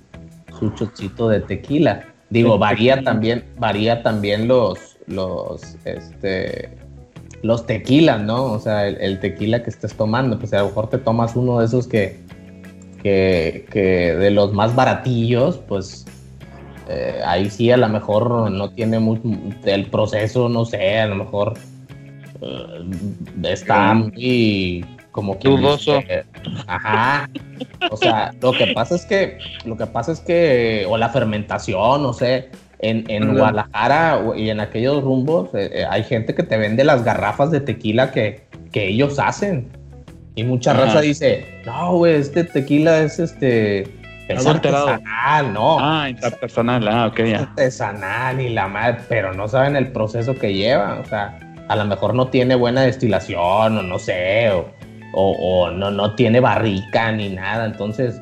[0.60, 2.06] su chochito de tequila.
[2.29, 6.83] Digo, varía también, varía también los, los, este,
[7.43, 8.45] los tequilas, ¿no?
[8.45, 11.65] O sea, el, tequila que estés tomando, pues a lo mejor te tomas uno de
[11.65, 12.19] esos que,
[13.03, 16.06] que, de los más baratillos, pues
[16.88, 19.23] eh, ahí sí a lo mejor no tiene mucho,
[19.65, 21.56] el proceso, no sé, a lo mejor
[22.41, 22.82] eh,
[23.43, 26.01] está muy como que dudoso.
[26.65, 27.29] ajá.
[27.91, 32.03] O sea, lo que pasa es que, lo que pasa es que, o la fermentación,
[32.03, 32.49] no sé,
[32.84, 37.52] en, Guadalajara y en aquellos rumbos eh, eh, hay gente que te vende las garrafas
[37.52, 39.69] de tequila que, que ellos hacen.
[40.36, 43.88] Y mucha raza dice, no, güey, este tequila es este...
[44.28, 45.78] Es artesanal, no.
[45.80, 47.39] Ah, es artesanal, ah, ok, ya.
[47.39, 51.00] artesanal y la madre, pero no saben el proceso que lleva.
[51.00, 54.65] O sea, a lo mejor no tiene buena destilación, o no sé, o,
[55.13, 57.65] o, no, no tiene barrica ni nada.
[57.65, 58.19] Entonces,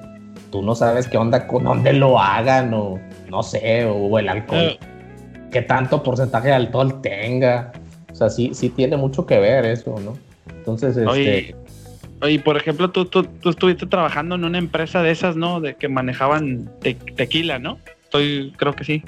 [0.51, 4.59] tú no sabes qué onda, con dónde lo hagan, o no sé, o el alcohol,
[4.59, 4.79] eh.
[5.51, 7.71] qué tanto porcentaje de alcohol tenga.
[8.11, 10.17] O sea, sí, sí tiene mucho que ver eso, ¿no?
[10.55, 11.55] Entonces, este...
[12.21, 15.59] Oye, por ejemplo, tú, tú, estuviste trabajando en una empresa de esas, ¿no?
[15.59, 16.69] De que manejaban
[17.15, 17.79] tequila, ¿no?
[18.03, 19.03] Estoy, creo que sí.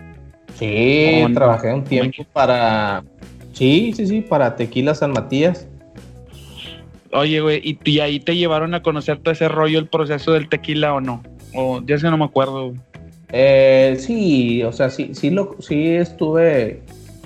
[0.55, 3.03] Sí, trabajé un tiempo para...
[3.51, 5.67] Sí, sí, sí, para Tequila San Matías.
[7.11, 10.49] Oye, güey, ¿y, ¿y, ahí te llevaron a conocer todo ese rollo, el proceso del
[10.49, 11.21] tequila o no?
[11.53, 12.73] O ya sé, no me acuerdo.
[13.31, 16.81] Eh, sí, o sea, sí, sí, lo, sí estuve,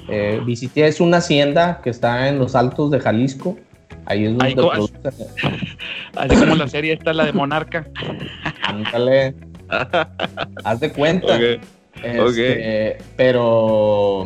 [0.07, 3.57] eh, visité, es una hacienda que está en los altos de Jalisco.
[4.05, 5.01] Ahí es donde producen.
[6.15, 7.85] Así como la serie esta, la de Monarca.
[8.63, 9.35] Ándale.
[10.63, 11.37] Haz de cuenta.
[12.01, 14.25] Este, pero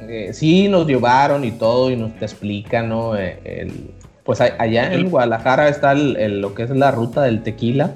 [0.00, 3.16] eh, sí nos llevaron y todo y nos te explican, ¿no?
[3.16, 3.90] El,
[4.24, 7.94] pues allá en Guadalajara está lo que es la ruta del tequila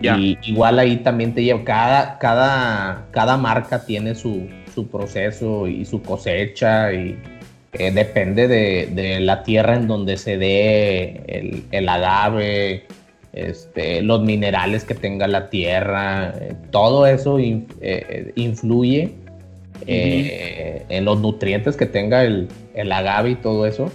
[0.00, 5.84] y igual ahí también te lleva, cada, cada, cada marca tiene su, su proceso y
[5.84, 7.18] su cosecha y
[7.72, 12.84] eh, depende de, la tierra en donde se dé el, el agave,
[13.32, 19.14] este, los minerales que tenga la tierra, eh, todo eso eh, influye
[19.86, 23.90] en los nutrientes que tenga el, el agave y todo eso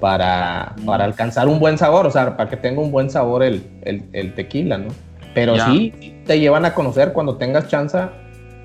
[0.00, 3.62] para, para, alcanzar un buen sabor, o sea, para que tenga un buen sabor el,
[3.84, 4.88] el tequila, ¿no?
[5.34, 5.92] Pero sí,
[6.26, 7.98] te llevan a conocer cuando tengas chance,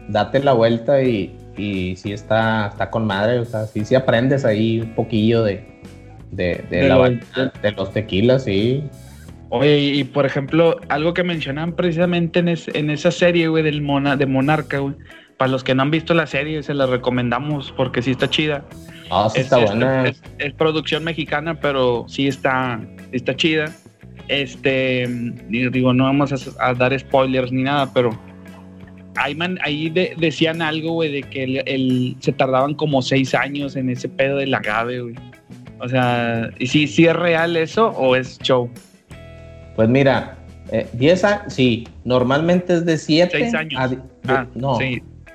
[0.07, 4.45] date la vuelta y, y sí está, está con madre, o sea, sí, sí aprendes
[4.45, 5.63] ahí un poquillo de,
[6.31, 8.83] de, de, los tequilas, sí.
[9.49, 14.15] Oye, y por ejemplo, algo que mencionan precisamente en, en esa serie, güey, del Mona,
[14.17, 14.95] de Monarca, güey.
[15.37, 18.63] Para los que no han visto la serie, se la recomendamos porque sí está chida.
[19.11, 20.07] Ah, sí está buena.
[20.07, 22.79] Es, producción mexicana, pero sí está,
[23.11, 23.71] está chida.
[24.27, 25.07] Este,
[25.49, 28.17] digo, no vamos a, dar spoilers ni nada, pero
[29.15, 34.09] ahí, ahí decían algo, güey, de que el, se tardaban como seis años en ese
[34.09, 35.15] pedo del agave, güey.
[35.79, 38.69] O sea, ¿y si, si es real eso o es show?
[39.75, 40.37] Pues mira,
[40.93, 43.97] 10 eh, años, sí, normalmente es de 7 años.
[44.27, 44.79] Ah, no,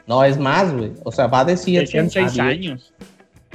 [0.07, 0.92] no, es más, güey.
[1.05, 2.92] O sea, va de 7 a 6 años.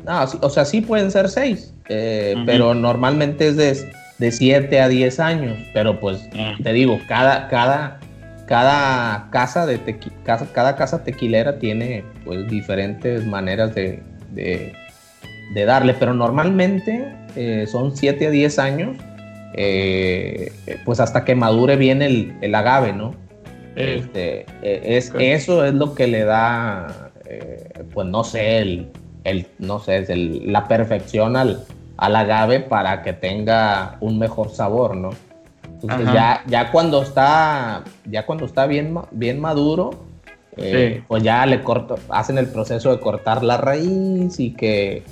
[0.06, 4.88] No, o sea, sí pueden ser 6 eh, pero normalmente es de, de 7 a
[4.88, 5.58] 10 años.
[5.74, 6.56] Pero pues Ah.
[6.64, 8.00] te digo, cada, cada,
[8.48, 14.02] cada casa de tequi- casa, cada casa tequilera tiene pues diferentes maneras de,
[14.32, 14.74] de-
[15.54, 18.98] de darle, pero normalmente eh, son 7 a 10 años,
[19.56, 20.52] eh,
[20.86, 23.16] pues hasta que madure bien el, el agave, ¿no?
[23.76, 25.14] Eh, Este, eh, es.
[25.20, 28.88] Eso es lo que le da, eh, pues no sé, el,
[29.24, 31.64] el- no sé, el- la perfección al,
[31.98, 35.12] al agave para que tenga un mejor sabor, ¿no?
[35.82, 39.92] Entonces ya, ya cuando está, ya cuando está bien, bien maduro,
[40.58, 41.04] eh, Sí.
[41.08, 45.04] pues ya le corto, hacen el proceso de cortar la raíz y que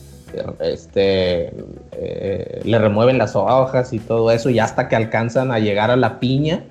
[0.61, 1.53] este,
[1.91, 5.95] eh, le remueven las hojas y todo eso, y hasta que alcanzan a llegar a
[5.95, 6.63] la piña,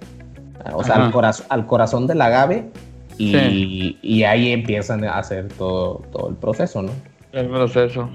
[0.72, 2.70] o sea, al, corazón, al corazón del agave,
[3.18, 3.98] y, Sí.
[4.02, 6.90] y ahí empiezan a hacer todo, todo el proceso, ¿no?
[7.32, 8.08] el proceso.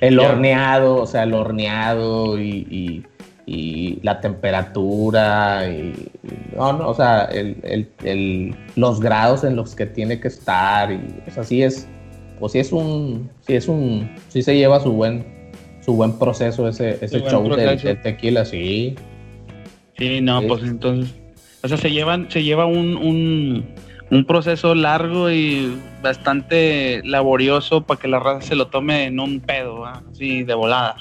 [0.00, 3.04] El horneado, o sea, el horneado y, y-
[3.48, 5.92] y la temperatura, y,
[6.56, 10.90] no, no, o sea, el- el- el- los grados en los que tiene que estar,
[10.92, 11.86] y, o sea, sí es,
[12.40, 15.24] pues sí es un, sí es un, sí se lleva su buen,
[15.84, 18.96] su buen proceso ese, ese buen show del, del tequila, sí.
[19.96, 20.46] Sí, no, Sí.
[20.48, 21.14] pues entonces,
[21.62, 23.64] o sea, se llevan, se lleva un, un,
[24.10, 29.40] un proceso largo y bastante laborioso para que la raza se lo tome en un
[29.40, 30.96] pedo, así de volada.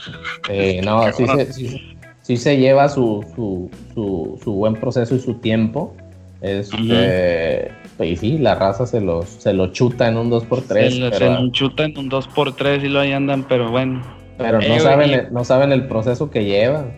[0.49, 1.81] Eh, no, sí se, sí-
[2.21, 5.95] sí se lleva su, su, su, su buen proceso y su tiempo.
[6.41, 11.11] Este, Y sí, la raza se los, se lo chuta en un 2x3, se, lo-
[11.11, 14.01] se lo chutan un 2x3 y lo ahí andan, pero bueno.
[14.37, 16.91] pero Eh, no, güey, saben, no saben el proceso que llevan.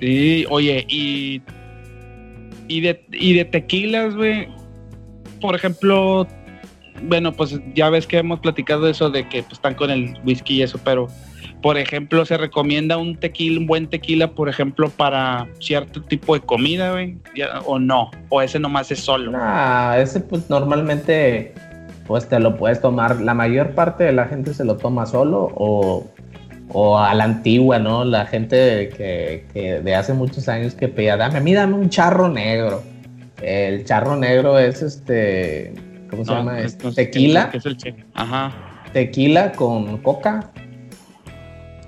[0.00, 1.42] Sí, oye, y,
[2.68, 4.48] y, de, y de tequilas, güey,
[5.40, 6.26] por ejemplo,
[7.02, 10.56] bueno, pues ya ves que hemos platicado eso de que pues, están con el whisky
[10.56, 11.08] y eso, pero
[11.62, 16.40] por ejemplo, se recomienda un tequila, un buen tequila, por ejemplo, para cierto tipo de
[16.40, 17.18] comida, güey,
[17.64, 19.32] o no, o ese nomás es solo.
[19.32, 21.54] Nah, ese pues normalmente
[22.06, 25.52] pues te lo puedes tomar, la mayor parte de la gente se lo toma solo
[25.54, 26.06] o,
[26.70, 28.04] o a la antigua, ¿no?
[28.04, 31.90] La gente que, que de hace muchos años que pedía, dame, a mí dame un
[31.90, 32.82] charro negro.
[33.42, 35.72] El charro negro es este,
[36.10, 36.60] ¿cómo se No, llama?
[36.60, 37.76] Es no tequila, es el
[38.14, 38.52] Ajá.
[38.92, 40.50] tequila con coca.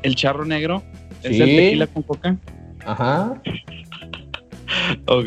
[0.02, 0.82] El charro negro
[1.22, 1.42] es Sí.
[1.42, 2.36] el tequila con coca.
[2.86, 3.34] Ajá.
[5.06, 5.26] Ok,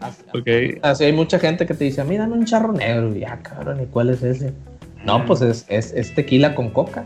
[0.00, 0.78] Así, ok.
[0.82, 3.14] así hay mucha gente que te dice, a mí dame un charro negro.
[3.14, 4.52] Y ya, cabrón, ¿y cuál es ese?
[5.04, 7.04] No, pues es, es, es tequila con coca.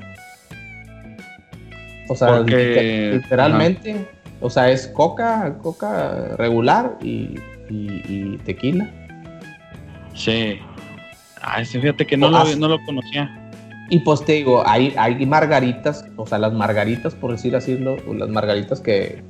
[2.08, 4.06] O sea, Porque- literalmente,
[4.40, 7.34] o sea, es coca, coca regular y,
[7.70, 8.88] y- y tequila.
[10.14, 10.58] Sí.
[11.42, 13.30] Ay, sí, fíjate que no, lo, no lo conocía.
[13.88, 17.96] Y pues te digo, hay, hay margaritas, o sea, las margaritas, por decir así, lo-
[18.14, 19.22] las margaritas que,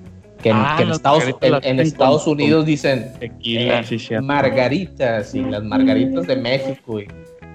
[0.43, 1.25] que en, Ah, que en las Estados,
[1.63, 4.15] en- Estados Unidos dicen Tequila, eh, sí, sí.
[4.23, 7.01] margaritas y las margaritas de México.
[7.01, 7.09] Y,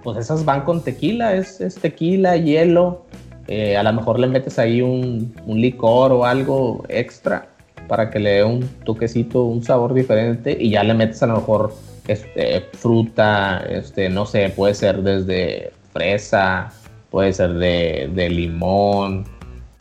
[0.04, 3.06] pues esas van con tequila, es, es tequila, hielo.
[3.48, 7.48] eh, a lo mejor le metes ahí un, un licor o algo extra
[7.92, 10.56] para que le dé un toquecito, un sabor diferente.
[10.58, 11.74] Y ya le metes a lo mejor
[12.08, 16.72] este, fruta, este, no sé, puede ser desde fresa,
[17.10, 19.26] puede ser de, de limón,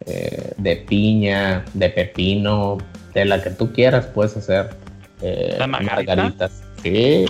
[0.06, 2.78] eh, de piña, de pepino,
[3.14, 4.70] de la que tú quieras puedes hacer
[5.22, 6.16] eh, ¿La margarita?
[6.16, 6.64] margaritas.
[6.82, 7.26] Sí,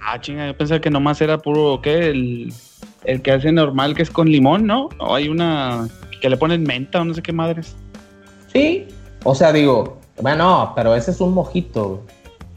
[0.00, 2.08] Ah, chinga, yo pensaba que nomás era puro, ¿qué?
[2.08, 2.54] El,
[3.04, 4.88] el que hace normal, que es con limón, ¿no?
[4.98, 5.88] O hay una
[6.22, 7.76] que le ponen menta o no sé qué madres.
[8.50, 8.86] sí.
[9.24, 12.02] O sea, digo, bueno, pero ese es un mojito.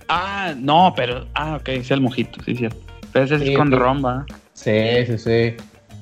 [0.08, 1.26] Ah, no, pero.
[1.34, 2.78] Ah, ok, es el mojito, sí, cierto.
[3.12, 4.26] Pero ese Sí, es con romba.
[4.54, 4.72] Sí,
[5.08, 5.54] sí, sí.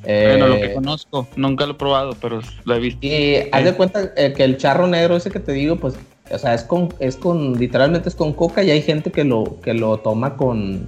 [0.06, 3.00] Eh, Bueno, lo que conozco, nunca lo he probado, pero lo he visto.
[3.08, 5.96] Y haz de cuenta eh, que el charro negro ese que te digo, pues,
[6.30, 9.60] o sea, es con, es con, literalmente es con coca y hay gente que lo,
[9.62, 10.88] que lo toma con,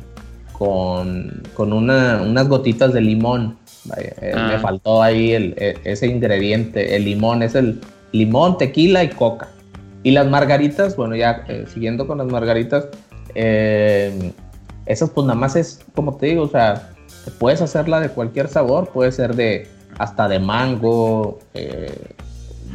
[0.52, 3.58] con, con una- unas gotitas de limón.
[3.86, 4.48] Vaya, eh, Ah.
[4.52, 7.80] Me faltó ahí el, e- ese ingrediente, el limón, es el
[8.12, 9.48] limón, tequila y coca.
[10.06, 12.90] Y las margaritas, bueno, ya eh, siguiendo con las margaritas,
[13.34, 14.32] eh,
[14.86, 16.92] esas pues nada más es, como te digo, o sea,
[17.40, 21.92] puedes hacerla de cualquier sabor, puede ser de hasta de mango, eh,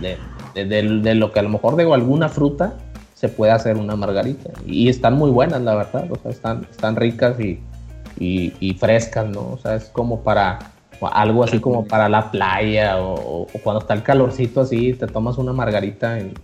[0.01, 2.75] de, de- lo que a lo mejor de alguna fruta
[3.15, 4.51] se puede hacer una margarita.
[4.67, 7.61] Y están muy buenas, la verdad, o sea, están, están ricas y,
[8.19, 9.53] y- frescas, ¿no?
[9.53, 10.59] O sea, es como para
[11.13, 15.53] algo así como para la playa o, cuando está el calorcito así, te tomas una
[15.53, 16.35] margarita y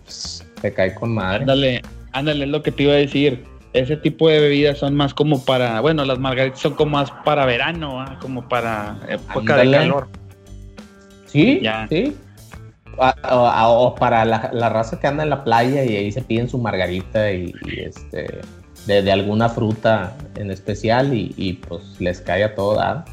[0.61, 1.41] te cae con madre.
[1.41, 1.81] Ándale,
[2.13, 3.43] ándale, es lo que te iba a decir.
[3.73, 7.45] Ese tipo de bebidas son más como para, bueno, las margaritas son como más para
[7.45, 8.17] verano, ¿ah?
[8.21, 9.65] como para época Ándale.
[9.65, 10.07] de calor.
[11.25, 11.85] Sí, Ya.
[11.89, 12.15] sí.
[12.97, 17.31] o, para la, raza que anda en la playa y ahí se piden su margarita
[17.31, 18.41] y, este
[18.87, 23.05] de, alguna fruta en especial y, pues les cae a todo dar.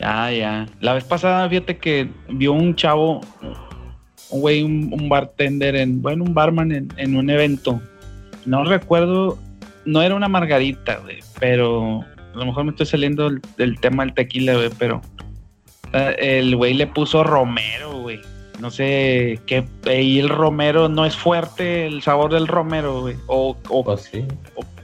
[0.00, 0.66] Ya, ya.
[0.80, 3.20] La vez pasada, fíjate que vio un chavo,
[4.30, 7.80] un güey, un, bartender, en, bueno, un barman en, en un evento.
[8.44, 9.38] No recuerdo,
[9.84, 12.04] no era una margarita, güey, pero
[12.36, 15.00] a lo mejor me estoy saliendo del, tema del tequila, güey, pero
[15.94, 18.20] eh, el güey le puso romero, güey.
[18.60, 19.64] No sé qué.
[19.86, 23.16] Y el romero no es fuerte el sabor del romero, güey.
[23.26, 24.10] O, o, pues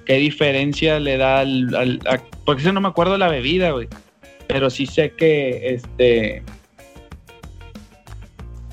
[0.06, 2.00] qué diferencia le da al.
[2.44, 3.88] porque eso no me acuerdo de la bebida, güey.
[4.46, 6.42] Pero sí sé que este.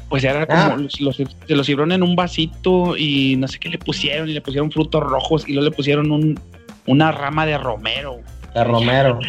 [0.10, 0.78] Pues era como ah.
[0.78, 4.28] los, se los sirvieron en un vasito y no sé qué le pusieron.
[4.28, 6.40] Y le pusieron frutos rojos y luego le pusieron un,
[6.88, 8.20] una rama de romero.
[8.54, 9.20] De Romero.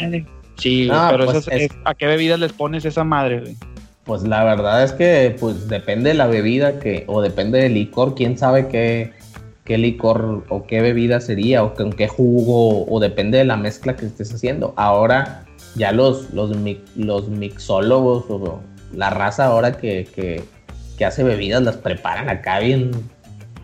[0.57, 1.49] Sí, pero pues
[1.85, 3.57] ¿a qué bebidas les pones esa madre,
[4.05, 8.15] Pues la verdad es que pues depende de la bebida que, o depende del licor,
[8.15, 9.13] quién sabe qué,
[9.65, 13.97] qué licor o qué bebida sería, o con qué jugo, o depende de la mezcla
[13.97, 14.75] que estés haciendo.
[14.77, 15.45] Ahora
[15.77, 16.51] ya los, los,
[16.97, 18.61] los mixólogos o
[18.93, 20.43] la raza ahora que, que,
[21.01, 22.91] que hace bebidas las preparan acá bien,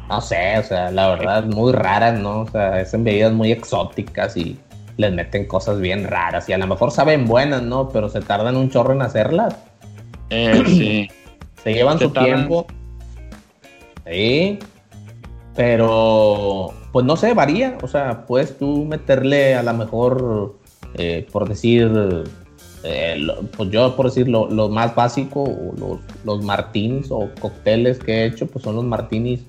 [0.09, 2.41] no sé, o sea, la verdad, muy raras, ¿no?
[2.41, 4.59] O sea, hacen bebidas muy exóticas y
[4.97, 7.91] les meten cosas bien raras y a lo mejor saben buenas, ¿no?
[7.91, 9.55] Pero se tardan un chorro en hacerlas.
[10.31, 11.11] Eh, sí.
[11.63, 12.67] se llevan su tiempo.
[14.07, 14.59] Sí.
[15.55, 17.77] Pero, pues no sé, varía.
[17.83, 20.57] O sea, puedes tú meterle a lo mejor,
[20.95, 22.25] eh, por decir,
[22.85, 25.45] eh, pues yo por decir lo, más básico,
[25.79, 29.41] los, los martinis o cócteles que he hecho, pues son los martinis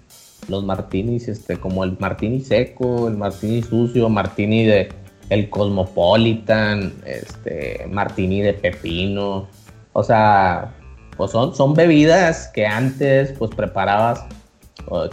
[0.47, 4.89] los martinis, este, como el martini seco, el martini sucio, martini de,
[5.29, 9.47] el Cosmopolitan, este, Martini de pepino.
[9.93, 10.73] O sea,
[11.17, 14.23] pues son, son bebidas que antes pues preparabas,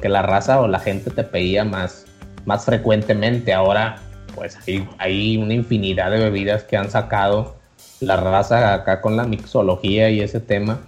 [0.00, 2.06] que la raza o la gente te pedía más,
[2.44, 3.52] más frecuentemente.
[3.52, 3.96] Ahora
[4.34, 7.56] pues hay, hay una infinidad de bebidas que han sacado
[8.00, 10.80] la raza acá con la mixología y ese tema,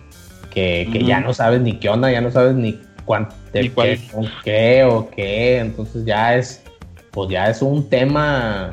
[0.51, 4.01] que, ya no sabes ni qué onda, ya no sabes ni cuánto, qué,
[4.43, 5.59] qué o qué.
[5.59, 6.63] Entonces ya es,
[7.11, 8.71] pues ya es un tema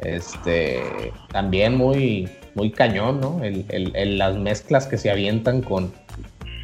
[0.00, 0.82] este,
[1.30, 3.40] también muy, muy cañón, ¿no?
[3.42, 5.92] El, las mezclas que se avientan con,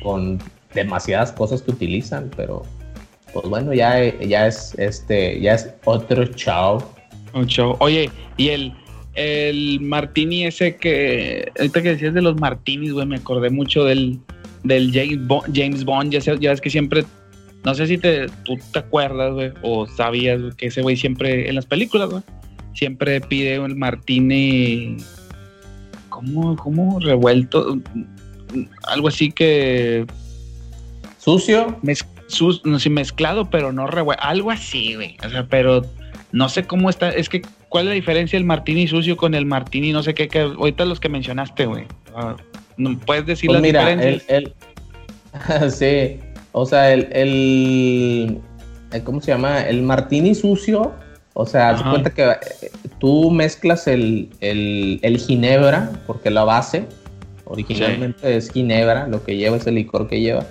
[0.03, 0.39] con
[0.75, 2.65] demasiadas cosas que utilizan, pero
[3.33, 6.83] pues bueno, ya, ya es este, ya es otro chao.
[7.35, 7.77] Un show.
[7.79, 8.75] Oye, y el,
[9.19, 14.21] el martini ese que, ahorita que decías de los martinis, güey, me acordé mucho del,
[14.63, 17.05] del James Bond, James Bond ya, ya es que siempre,
[17.65, 21.57] no sé si te, tú te acuerdas, güey, o sabías que ese güey siempre en
[21.57, 22.23] las películas, güey,
[22.75, 24.99] siempre pide el martini,
[26.09, 27.77] ¿cómo, cómo revuelto?
[28.87, 30.07] Algo así que...
[31.19, 31.77] ¿Sucio?
[32.65, 34.23] no sé, mezclado, pero no revuelto.
[34.23, 35.17] Algo así, güey.
[35.27, 35.83] O sea, pero
[36.31, 37.11] no sé cómo está.
[37.11, 40.29] Es que, ¿cuál es la diferencia del martini sucio con el martini no sé qué?
[40.29, 41.85] Que, ahorita los que mencionaste, güey.
[42.15, 42.37] Ah,
[42.77, 44.25] ¿No puedes decir pues las diferencias?
[44.29, 44.53] El,
[45.73, 46.21] sí.
[46.53, 48.41] O sea, el, el.
[49.05, 49.61] ¿Cómo se llama?
[49.63, 50.95] El martini sucio
[51.41, 54.29] o sea, haz cuenta que eh, tú mezclas el,
[55.25, 56.85] ginebra, porque la base
[57.45, 60.45] originalmente es ginebra, lo que lleva es el licor que lleva.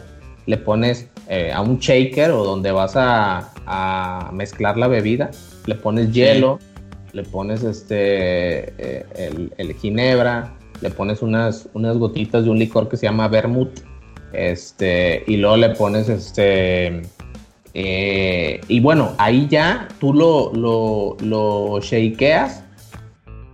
[0.45, 5.29] Le pones eh, a un shaker o donde vas a, mezclar la bebida,
[5.65, 6.57] le pones hielo,
[7.17, 12.95] le pones este eh, el, ginebra, le pones unas, unas gotitas de un licor que
[12.95, 13.81] se llama vermouth,
[14.33, 17.01] este, y luego le pones este
[17.73, 20.51] eh, y bueno, ahí ya tú lo,
[21.21, 22.63] lo, shakeas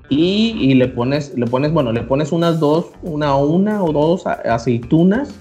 [0.10, 5.34] y, le pones, le pones, bueno, le pones unas dos, una una o dos aceitunas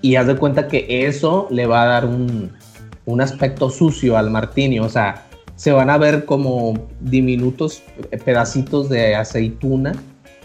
[0.00, 2.52] y haz de cuenta que eso le va a dar un,
[3.20, 5.27] aspecto sucio al martini, o sea,
[5.58, 7.82] se van a ver como diminutos
[8.24, 9.92] pedacitos de aceituna,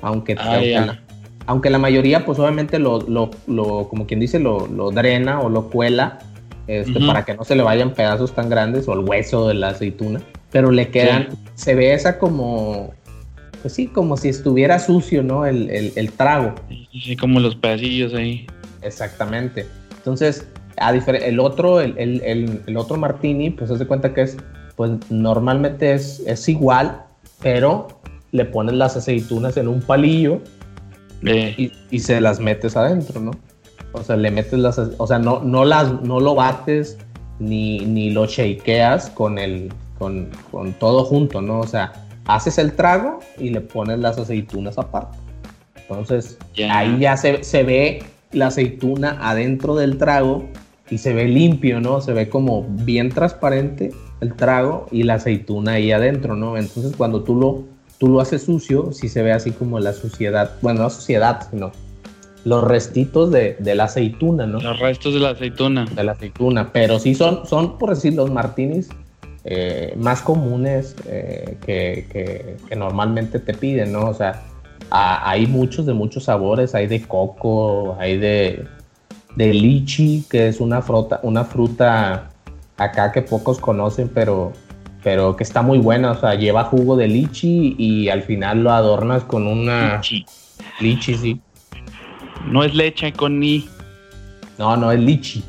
[0.02, 0.98] aunque, ah,
[1.46, 6.18] aunque, la, mayoría pues obviamente lo, lo como quien dice, lo, drena o lo cuela
[6.66, 9.70] este, para que no se le vayan pedazos tan grandes o el hueso de la
[9.70, 10.20] aceituna,
[10.52, 12.94] pero le quedan, se ve esa como,
[13.62, 15.46] pues sí, como si estuviera sucio, ¿no?
[15.46, 16.56] El, el, trago.
[16.92, 18.48] Sí, como los pedacillos ahí.
[18.82, 19.68] Exactamente.
[19.98, 20.48] Entonces,
[20.78, 24.38] a el otro, el, el, otro martini, pues se cuenta que es,
[24.76, 27.04] pues normalmente es, es igual,
[27.42, 27.88] pero
[28.32, 30.42] le pones las aceitunas en un palillo
[31.22, 33.32] y, y, se las metes adentro, ¿no?
[33.94, 36.98] O sea, le metes las, o sea, no, no las, no lo bates
[37.40, 41.60] ni, ni lo shakeas con el, con, con, todo junto, ¿no?
[41.60, 41.94] O sea,
[42.26, 45.18] haces el trago y le pones las aceitunas aparte.
[45.76, 46.38] Entonces,
[46.70, 50.50] ahí ya se, se, ve la aceituna adentro del trago
[50.90, 52.02] y se ve limpio, ¿no?
[52.02, 53.92] Se ve como bien transparente
[54.24, 56.58] el trago y la aceituna ahí adentro, ¿no?
[56.58, 57.64] Entonces cuando tú lo,
[58.00, 61.72] tú lo haces sucio, sí se ve así como la suciedad, bueno, no suciedad, sino
[62.46, 64.60] los restitos de, la aceituna, ¿no?
[64.60, 65.86] Los restos de la aceituna.
[65.86, 68.90] De la aceituna, pero sí son, son por decir, los martinis
[69.46, 74.10] eh, más comunes eh, que, normalmente te piden, ¿no?
[74.10, 74.44] O sea,
[74.90, 78.66] hay muchos de muchos sabores, hay de coco, hay de,
[79.36, 82.30] de lichi, que es una fruta, una fruta
[82.78, 84.54] acá que pocos conocen, pero,
[85.04, 88.72] pero que está muy buena, o sea, lleva jugo de lichi y al final lo
[88.72, 89.98] adornas con una...
[89.98, 90.26] Lichi.
[90.80, 91.42] Lichi, sí.
[92.46, 93.68] No es leche con ni.
[94.58, 95.44] No, no, es lichi.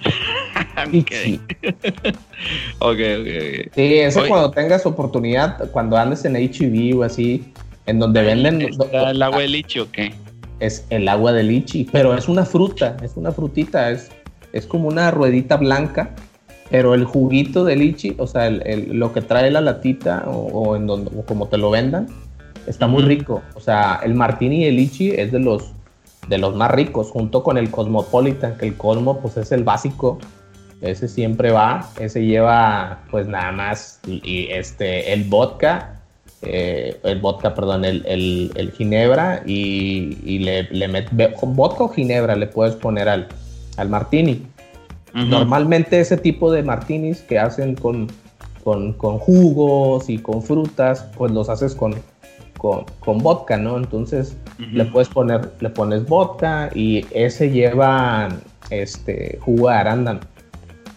[0.92, 1.40] lichi.
[2.78, 7.52] ok, ok, Sí, eso cuando tengas oportunidad, cuando andes en HIV o así,
[7.86, 8.68] en donde venden...
[8.92, 10.14] ¿El agua de lichi o qué?
[10.60, 14.10] Es el agua de lichi, pero es una fruta, es una frutita, es,
[14.52, 16.14] es como una ruedita blanca,
[16.70, 21.10] pero el juguito de lichi, o sea, lo que trae la latita o, en donde,
[21.16, 22.06] o como te lo vendan,
[22.66, 23.42] está muy rico.
[23.54, 25.72] O sea, el martini y el lichi es de los
[26.28, 30.18] de los más ricos, junto con el Cosmopolitan, que el Cosmo pues es el básico,
[30.80, 36.00] ese siempre va, ese lleva pues nada más y, este, el vodka,
[36.42, 41.06] eh, el vodka, perdón, el, el, ginebra y, y le, le
[41.42, 43.26] vodka o ginebra le puedes poner al,
[43.76, 44.46] al martini.
[45.14, 48.08] Normalmente ese tipo de martinis que hacen con,
[48.64, 51.94] con, con, jugos y con frutas, pues los haces con,
[52.58, 53.76] con, vodka, ¿no?
[53.76, 58.28] Entonces le puedes poner, le pones vodka y ese lleva
[58.70, 60.20] este jugo de arándano,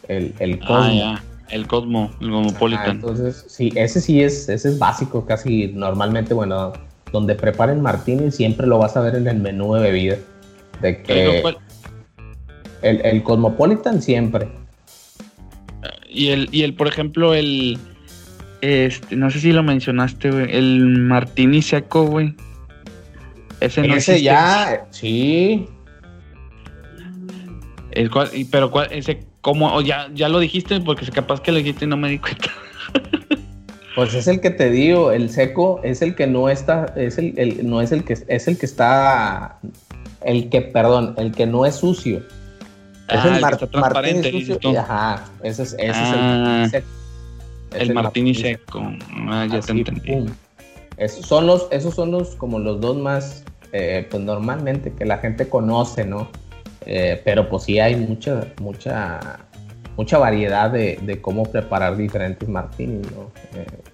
[0.07, 1.15] el, el ah, Cosmo.
[1.49, 2.91] El Cosmo, el Cosmopolitan.
[2.91, 6.73] entonces, sí, ese sí es, ese es básico, casi normalmente, bueno,
[7.11, 10.17] donde preparen martini siempre lo vas a ver en el menú de bebida.
[10.81, 11.43] De que
[12.83, 14.47] el, el Cosmopolitan siempre.
[16.09, 17.79] Y el, y el, por ejemplo, el,
[18.61, 20.55] este, no sé si lo mencionaste, güey.
[20.55, 22.35] El Martini seco, güey.
[23.59, 25.67] Ese no Ese ya, sí.
[27.91, 29.81] El cual, pero cuál, ese, ¿cómo?
[29.81, 32.49] ya, ya lo dijiste, porque capaz que lo dijiste y no me di cuenta.
[33.95, 37.59] Pues es el que te digo, el seco es el que no está, es el,
[37.63, 39.59] no es el que es el que está,
[40.23, 42.23] el que, perdón, el que no es sucio.
[43.13, 44.31] Es ah, el, el transparente.
[44.31, 46.67] Sucio, ajá, ese es, ese es el ah.
[46.69, 46.87] seco
[47.75, 48.81] el martini seco.
[49.29, 50.25] Ah, ya te entendí.
[50.97, 55.17] Esos son los, esos son los como los dos más, eh, pues normalmente que la
[55.17, 56.29] gente conoce, ¿no?
[56.85, 59.39] Eh, pero pues sí hay mucha, mucha,
[59.97, 63.31] mucha variedad de, cómo preparar diferentes martinis, ¿no?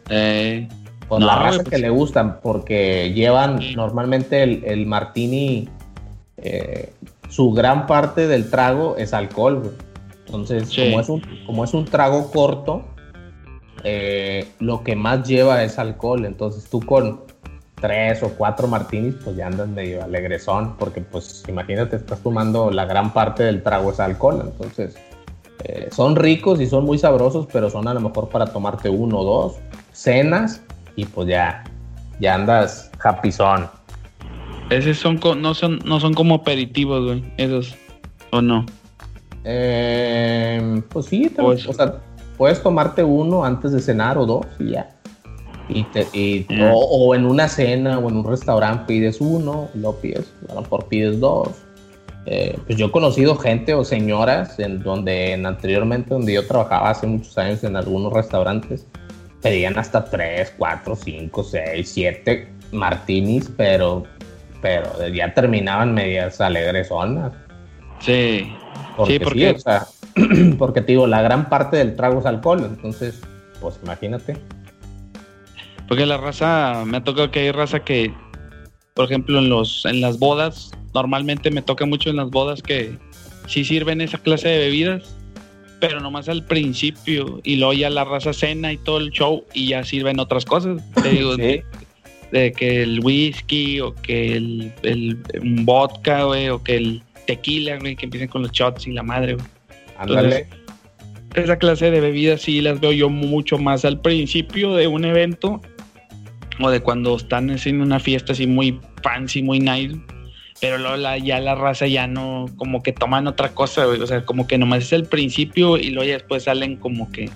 [0.09, 0.67] Eh,
[1.07, 5.69] pues la raza pues que le gustan, porque llevan normalmente el, martini,
[7.29, 9.73] su gran parte del trago es alcohol,
[10.25, 12.83] Entonces, como, es un, como es un trago corto,
[13.83, 16.25] eh, lo que más lleva es alcohol.
[16.25, 17.21] Entonces tú con
[17.79, 22.85] tres o cuatro martinis, pues ya andas medio alegrezón, porque pues imagínate, estás tomando la
[22.85, 24.41] gran parte del trago es alcohol.
[24.43, 24.97] Entonces
[25.63, 29.19] eh, son ricos y son muy sabrosos, pero son a lo mejor para tomarte uno
[29.19, 29.57] o dos,
[29.93, 30.61] cenas
[30.95, 31.63] y pues ya,
[32.19, 32.91] ya andas
[33.31, 33.69] son
[34.69, 37.75] Esos son, no, son, no son como aperitivos, güey, esos,
[38.31, 38.65] ¿o no?
[39.43, 42.01] Eh, pues sí, o sea,
[42.37, 44.89] puedes tomarte uno antes de cenar o dos y ya.
[45.69, 46.07] Y te,
[46.71, 50.85] o, en una cena o en un restaurante pides uno, lo pides, a lo mejor
[50.85, 51.49] pides dos.
[52.25, 56.91] Eh, pues yo he conocido gente o señoras en donde en anteriormente donde yo trabajaba
[56.91, 58.85] hace muchos años en algunos restaurantes
[59.41, 64.03] pedían hasta tres, cuatro, cinco, seis, siete martinis, pero
[64.61, 67.33] pero ya terminaban medias alegresonas.
[67.99, 68.53] Sí.
[69.05, 69.85] sí, porque o sea,
[70.57, 73.21] porque te digo, la gran parte del trago es alcohol, entonces,
[73.61, 74.37] pues imagínate.
[75.87, 78.13] Porque la raza, me ha tocado que hay raza que,
[78.93, 82.97] por ejemplo, en los en las bodas, normalmente me toca mucho en las bodas que
[83.47, 85.15] sí sirven esa clase de bebidas,
[85.79, 89.69] pero nomás al principio, y luego ya la raza cena y todo el show, y
[89.69, 90.81] ya sirven otras cosas.
[91.01, 91.35] Te digo,
[92.31, 95.17] de, que el whisky, o que el, el
[95.63, 99.35] vodka, güey, o que el tequila, güey, que empiecen con los shots y la madre,
[99.35, 99.45] güey
[101.35, 105.61] esa clase de bebidas sí las veo yo mucho más al principio de un evento
[106.59, 109.97] o de cuando están haciendo una fiesta así muy fancy, muy nice.
[110.59, 114.45] Pero luego ya la raza ya no, como que toman otra cosa, O sea, como
[114.45, 117.29] que nomás es el principio y luego ya después salen como que.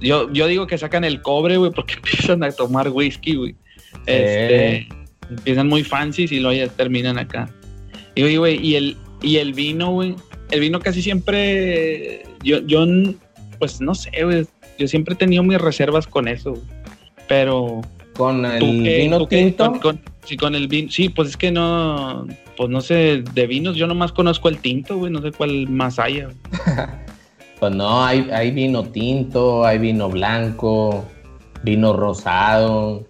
[0.00, 3.54] Yo, yo digo que sacan el cobre, güey, porque empiezan a tomar whisky, güey.
[4.06, 4.88] Este,
[5.30, 7.48] empiezan muy fancy y luego ya terminan acá.
[8.14, 10.14] Y, güey, y el, y el vino, güey,
[10.50, 12.86] el vino casi siempre, yo, yo,
[13.58, 14.46] pues no sé, güey,
[14.78, 16.54] yo siempre he tenido mis reservas con eso,
[17.28, 17.80] pero...
[18.14, 19.80] ¿Con el vino tinto?
[20.24, 22.26] sí, con el vino, sí, pues es que no,
[22.56, 25.98] pues no sé, de vinos yo nomás conozco el tinto, güey, no sé cuál más
[25.98, 26.28] haya.
[27.60, 31.06] pues no, hay, hay vino tinto, hay vino blanco,
[31.62, 33.06] vino rosado,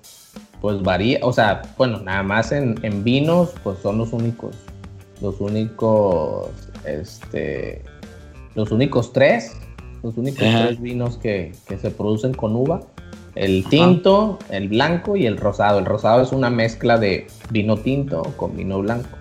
[0.63, 4.55] pues varía, o sea, bueno, nada más en, en vinos, pues son los únicos,
[5.21, 6.51] los únicos,
[6.87, 7.83] este,
[8.55, 9.57] los únicos tres,
[10.05, 12.81] los únicos tres vinos que, que, se producen con uva.
[13.35, 15.81] El tinto, el blanco y el rosado.
[15.81, 19.19] El rosado es una mezcla de vino tinto con vino blanco.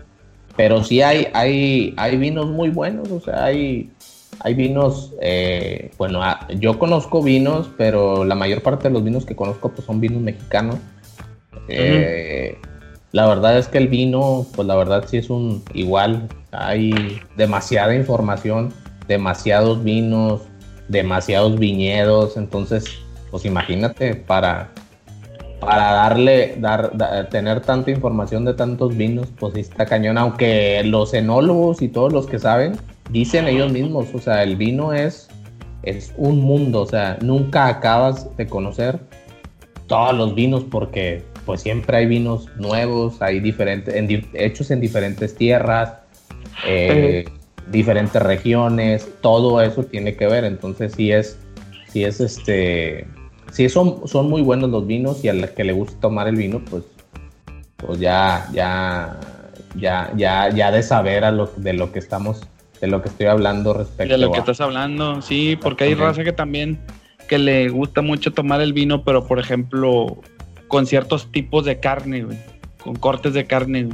[0.55, 3.89] Pero sí hay, hay, hay vinos muy buenos, o sea, hay,
[4.41, 9.25] hay vinos, eh, bueno, ah, yo conozco vinos, pero la mayor parte de los vinos
[9.25, 10.75] que conozco pues son vinos mexicanos.
[11.71, 12.57] Eh,
[13.11, 17.93] la verdad es que el vino, pues la verdad sí es un igual, hay demasiada
[17.95, 18.73] información,
[19.07, 20.41] demasiados vinos,
[20.87, 22.85] demasiados viñedos, entonces,
[23.29, 24.69] pues imagínate, para,
[25.59, 26.91] para darle, dar,
[27.29, 32.27] tener tanta información de tantos vinos, pues está cañón, aunque los enólogos y todos los
[32.27, 32.77] que saben,
[33.09, 35.29] dicen ellos mismos, o sea, el vino es,
[35.83, 38.99] es un mundo, o sea, nunca acabas de conocer
[39.87, 43.93] todos los vinos porque pues siempre hay vinos nuevos, hay diferentes,
[44.33, 45.95] hechos en diferentes tierras,
[46.65, 47.25] eh,
[47.69, 51.37] diferentes regiones, todo eso tiene que ver, entonces sí es,
[51.89, 53.05] sí es este,
[53.51, 56.37] sí son, son muy buenos los vinos y a la que le gusta tomar el
[56.37, 56.85] vino, pues,
[57.75, 59.19] pues ya, ya,
[59.75, 62.47] ya, ya, ya de saber a lo, de lo que estamos,
[62.79, 66.23] de lo que estoy hablando respecto De lo que estás hablando, sí, porque hay raza
[66.23, 66.79] que también
[67.31, 70.21] que le gusta mucho tomar el vino, pero por ejemplo,
[70.71, 72.25] con ciertos tipos de carne,
[72.81, 73.89] con cortes de carne.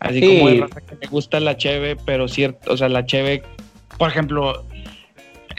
[0.00, 3.42] Así como hay raza que le gusta la cheve, pero cierto, o sea, la cheve,
[3.98, 4.64] por ejemplo,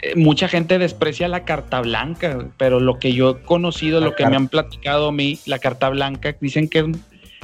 [0.02, 4.26] eh, mucha gente desprecia la carta blanca, pero lo que yo he conocido, lo que
[4.26, 6.90] me han platicado a mí, la carta blanca, dicen que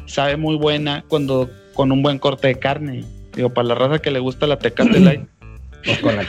[0.06, 3.04] sabe muy buena cuando con un buen corte de carne.
[3.36, 5.28] Digo, para la raza que le gusta la Tecate Light.
[5.84, 6.26] Pues con la,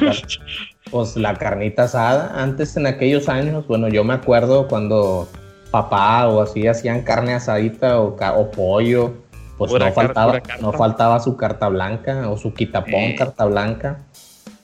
[0.91, 2.39] pues la carnita asada.
[2.39, 5.27] Antes, en aquellos años, bueno, yo me acuerdo cuando
[5.71, 9.13] papá o así hacían carne asadita o, o pollo,
[9.57, 13.15] pues no faltaba, no faltaba su carta blanca o su quitapón eh.
[13.17, 13.99] carta blanca.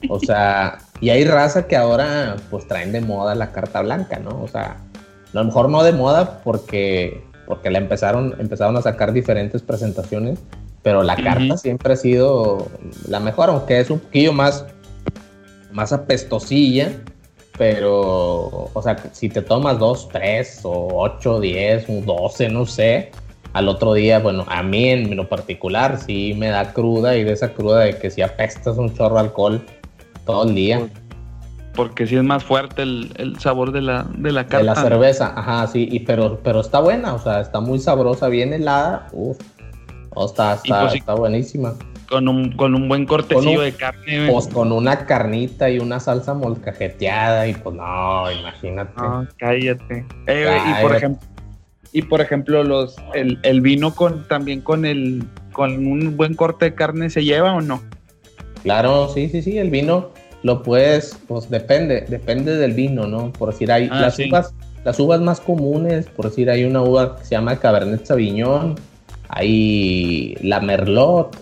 [0.09, 4.41] O sea, y hay raza que ahora pues traen de moda la carta blanca, ¿no?
[4.43, 4.77] O sea,
[5.33, 10.39] a lo mejor no de moda porque, porque la empezaron, empezaron a sacar diferentes presentaciones,
[10.83, 12.67] pero la carta siempre ha sido
[13.07, 14.65] la mejor, aunque es un poquillo más,
[15.71, 16.91] más apestosilla
[17.57, 23.11] pero, o sea, si te tomas dos, tres, o ocho, diez, doce, no sé,
[23.53, 27.33] al otro día, bueno, a mí en lo particular sí me da cruda y de
[27.33, 29.65] esa cruda de que si apestas un chorro de alcohol
[30.25, 30.87] todo el día.
[31.73, 34.57] Porque sí es más fuerte el, sabor de la, de la carta.
[34.57, 38.27] De la cerveza, ajá, sí, y, pero, pero está buena, o sea, está muy sabrosa,
[38.27, 39.37] bien helada, uff,
[40.25, 41.75] está, está, pues está buenísima
[42.07, 44.27] con un, con un buen cortecillo de carne.
[44.31, 48.93] Pues con una carnita y una salsa molcajeteada y pues no, imagínate.
[48.97, 50.05] No, cállate.
[50.27, 51.27] Eh, y por ejemplo,
[51.91, 56.75] y por ejemplo los el, vino con también con el con un buen corte de
[56.75, 57.81] carne se lleva o no?
[58.63, 60.11] Claro, sí, sí, sí, el vino
[60.43, 63.31] lo puedes, pues depende, depende del vino, ¿no?
[63.33, 64.53] Por decir, hay ah, las uvas,
[64.83, 68.75] las uvas más comunes, por decir, hay una uva que se llama Cabernet Sauvignon,
[69.29, 71.35] hay la Merlot,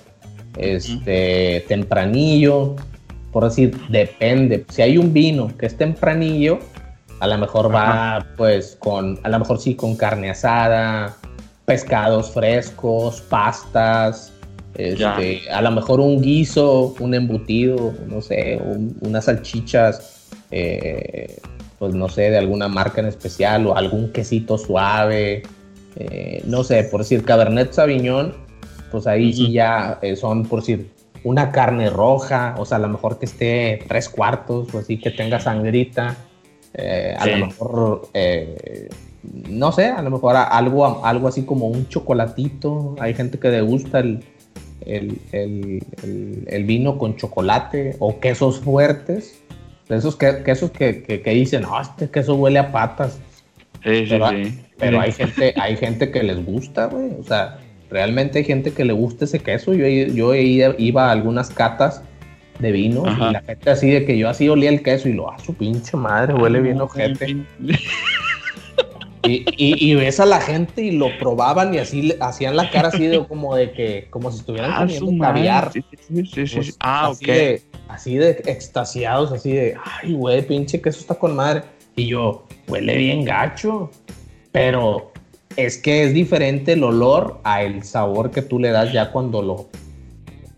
[0.57, 2.75] este, tempranillo,
[3.31, 4.65] por decir, depende.
[4.69, 6.59] Si hay un vino que es tempranillo,
[7.19, 11.15] a lo mejor va pues con, a lo mejor sí con carne asada,
[11.65, 14.31] pescados frescos, pastas,
[14.75, 18.61] este, a lo mejor un guiso, un embutido, no sé,
[19.01, 21.39] unas salchichas, eh,
[21.79, 25.43] pues no sé, de alguna marca en especial o algún quesito suave,
[25.95, 28.44] eh, no sé, por decir Cabernet Sauvignon
[28.91, 30.89] pues ahí sí ya eh, son, por decir,
[31.23, 35.11] una carne roja, o sea, a lo mejor que esté tres cuartos, o así que
[35.11, 36.15] tenga sangrita,
[36.73, 38.89] eh, a lo mejor, eh,
[39.49, 43.61] no sé, a lo mejor algo, algo así como un chocolatito, hay gente que le
[43.61, 44.23] gusta el,
[44.85, 49.41] el, vino con chocolate o quesos fuertes,
[49.89, 53.19] esos quesos que, que, dicen, no, este queso huele a patas.
[53.83, 54.61] Sí, pero, sí, sí.
[54.77, 57.59] pero hay gente, hay gente que les gusta, güey, o sea,
[57.89, 59.73] realmente hay gente que le gusta ese queso.
[59.73, 62.01] Yo, yo iba a algunas catas
[62.59, 65.29] de vino y la gente así de que yo así olía el queso y lo,
[65.29, 67.37] a ah, su pinche madre, huele bien ojete.
[69.27, 73.25] Y, ves a la gente y lo probaban y así hacían la cara así de
[73.25, 75.71] como de que, como si estuvieran ah, comiendo caviar.
[75.73, 80.79] Sí, sí, sí, pues, ah, así De, así de extasiados, así de, ay, güey, pinche
[80.79, 81.63] que eso está con madre.
[81.95, 83.89] Y yo, huele bien gacho.
[84.51, 85.11] Pero
[85.57, 89.41] es que es diferente el olor a el sabor que tú le das ya cuando
[89.41, 89.67] lo,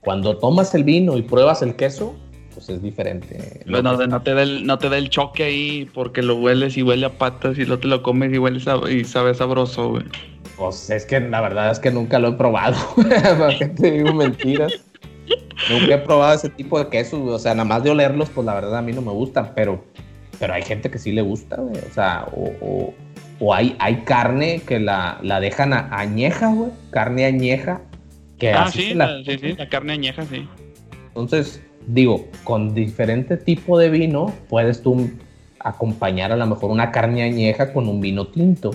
[0.02, 2.16] cuando tomas el vino y pruebas el queso,
[2.54, 3.64] pues es diferente.
[3.70, 6.84] Bueno, no, te da el, no te da el choque ahí porque lo hueles y
[6.84, 10.04] huele a patas y lo te lo comes y huele y sabe sabroso, güey.
[10.58, 12.78] Pues es que la verdad es que nunca lo he probado.
[12.96, 14.74] ¿Para qué te digo mentiras?
[15.70, 18.54] nunca he probado ese tipo de quesos, o sea, nada más de olerlos, pues la
[18.54, 19.84] verdad a mí no me gustan, pero,
[20.40, 21.78] pero hay gente que sí le gusta, güey.
[21.78, 22.94] O sea, o, o,
[23.54, 26.72] hay, hay carne que la, la dejan añeja, güey.
[26.90, 27.82] Carne añeja.
[28.38, 30.48] Que ah, sí, la, sí, sí, la carne añeja, sí.
[31.08, 35.10] Entonces, digo, con diferente tipo de vino puedes tú
[35.60, 38.72] acompañar a lo mejor una carne añeja con un vino tinto.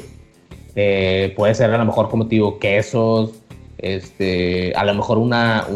[0.74, 3.32] Eh, puede ser a lo mejor, como te digo, quesos,
[3.78, 5.66] este, a lo mejor una,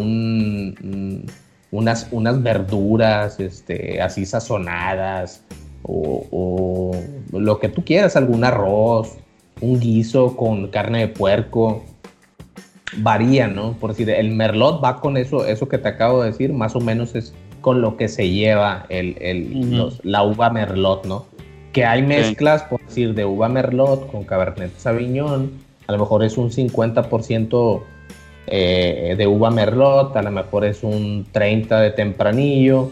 [1.71, 5.45] unas, unas verduras este, así sazonadas
[5.87, 6.27] o,
[7.33, 9.17] o, lo que tú quieras, algún arroz,
[9.61, 11.85] un guiso con carne de puerco
[12.99, 13.73] varía, ¿no?
[13.75, 16.81] Por decir, el merlot va con eso, eso que te acabo de decir, más o
[16.81, 21.27] menos es con lo que se lleva el, la uva merlot, ¿no?
[21.73, 25.51] Que hay mezclas, por decir, de uva merlot con cabernet sauvignon,
[25.87, 27.83] a lo mejor es un 50%
[28.47, 32.91] eh, de uva merlot, a lo mejor es un 30% de tempranillo,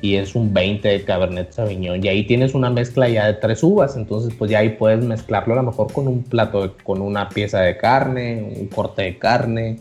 [0.00, 2.04] y es un 20 de Cabernet Sauvignon.
[2.04, 5.54] Y ahí tienes una mezcla ya de tres uvas, entonces pues ya ahí puedes mezclarlo
[5.54, 9.80] a lo mejor con un plato, con una pieza de carne, un corte de carne,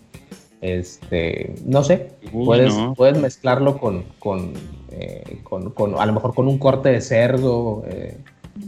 [0.62, 4.04] este, no sé, puedes, puedes mezclarlo con,
[4.92, 8.18] eh, con, con, a lo mejor con un corte de cerdo, eh,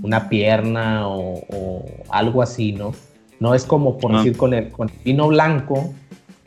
[0.03, 2.93] una pierna o, algo así, ¿no?
[3.39, 5.93] No es como por decir con el, con vino blanco,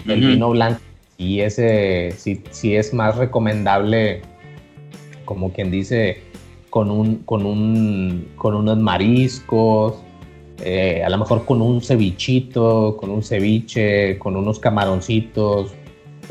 [0.06, 0.80] el vino blanco
[1.16, 4.22] y ese sí, sí es más recomendable
[5.30, 6.24] como quien dice,
[6.70, 9.94] con, un, con, un, con unos mariscos,
[10.58, 15.70] eh, a lo mejor con un cevichito, con un ceviche, con unos camaroncitos.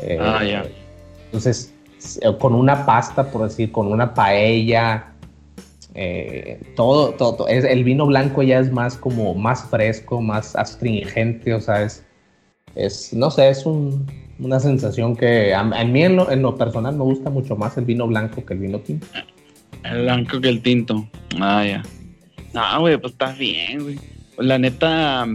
[0.02, 0.66] Eh, ah, ya.
[1.24, 1.72] Entonces,
[2.20, 5.14] eh, con una pasta, por decir, con una paella,
[6.76, 11.60] todo, todo, Es, el vino blanco ya es más como más fresco, más astringente, o
[11.62, 12.04] sea, es,
[12.74, 14.06] es no sé, es un,
[14.42, 18.44] una sensación que a, mí en lo, personal me gusta mucho más el vino blanco
[18.44, 19.06] que el vino tinto.
[19.84, 21.06] El blanco que el tinto.
[21.38, 21.82] Ah, ya.
[22.52, 23.98] No, güey, pues está bien, güey.
[24.38, 25.26] La neta,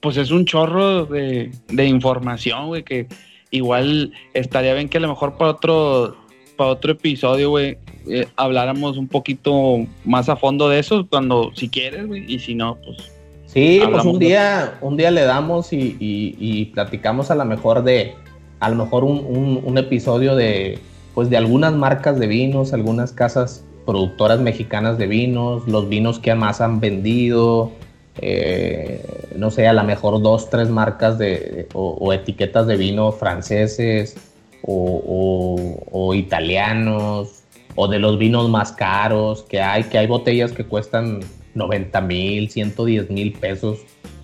[0.00, 1.50] pues es un chorro de,
[1.86, 3.06] información, güey, que
[3.50, 6.16] igual estaría bien que a lo mejor para otro,
[6.56, 11.68] para otro episodio, güey, eh, habláramos un poquito más a fondo de eso, cuando, si
[11.68, 13.10] quieres, güey, y si no, pues...
[13.46, 18.14] Sí, pues un día, un día le damos y platicamos a lo mejor de,
[18.60, 20.78] a lo mejor un, episodio de,
[21.14, 26.34] pues de algunas marcas de vinos, algunas casas productoras mexicanas de vinos, los vinos que
[26.34, 27.72] más han vendido,
[28.18, 29.02] eh,
[29.36, 34.16] no sé, a lo mejor dos, tres marcas de, o, etiquetas de vino franceses
[34.62, 37.42] o, italianos,
[37.76, 41.20] o de los vinos más caros que hay, que hay botellas que cuestan
[41.54, 43.78] 90 mil, 110 mil pesos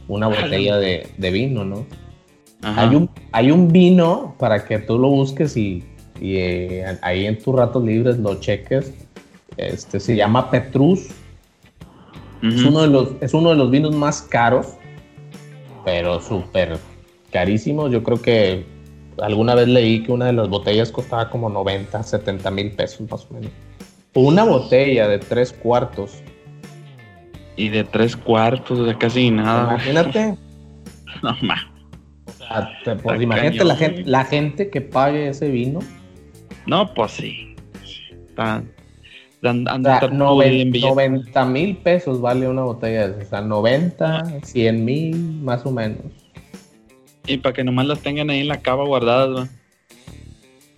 [0.09, 1.84] una botella de, de vino, ¿no?
[2.62, 5.84] Hay un, hay un vino para que tú lo busques y,
[6.20, 8.92] eh, ahí en tus ratos libres lo cheques.
[9.57, 11.09] Este se llama Petrus.
[12.42, 14.74] es, uno de los, es uno de los vinos más caros,
[15.84, 16.78] pero súper
[17.30, 17.90] carísimos.
[17.90, 18.66] Yo creo que
[19.22, 23.26] alguna vez leí que una de las botellas costaba como 90, 70 mil pesos más
[23.30, 23.50] o menos.
[24.14, 26.22] Una botella de tres cuartos.
[27.59, 29.74] Y de tres cuartos, de casi nada.
[29.74, 30.36] Imagínate.
[31.22, 31.76] no más.
[33.03, 35.80] Pues, imagínate la gente, la gente que pague ese vino.
[36.66, 37.55] No, pues sí.
[38.28, 38.62] Está,
[39.42, 46.01] 90 mil pesos vale una botella de O sea, 90, 100 mil más o menos.
[47.26, 49.51] Y para que nomás las tengan ahí en la cava guardadas,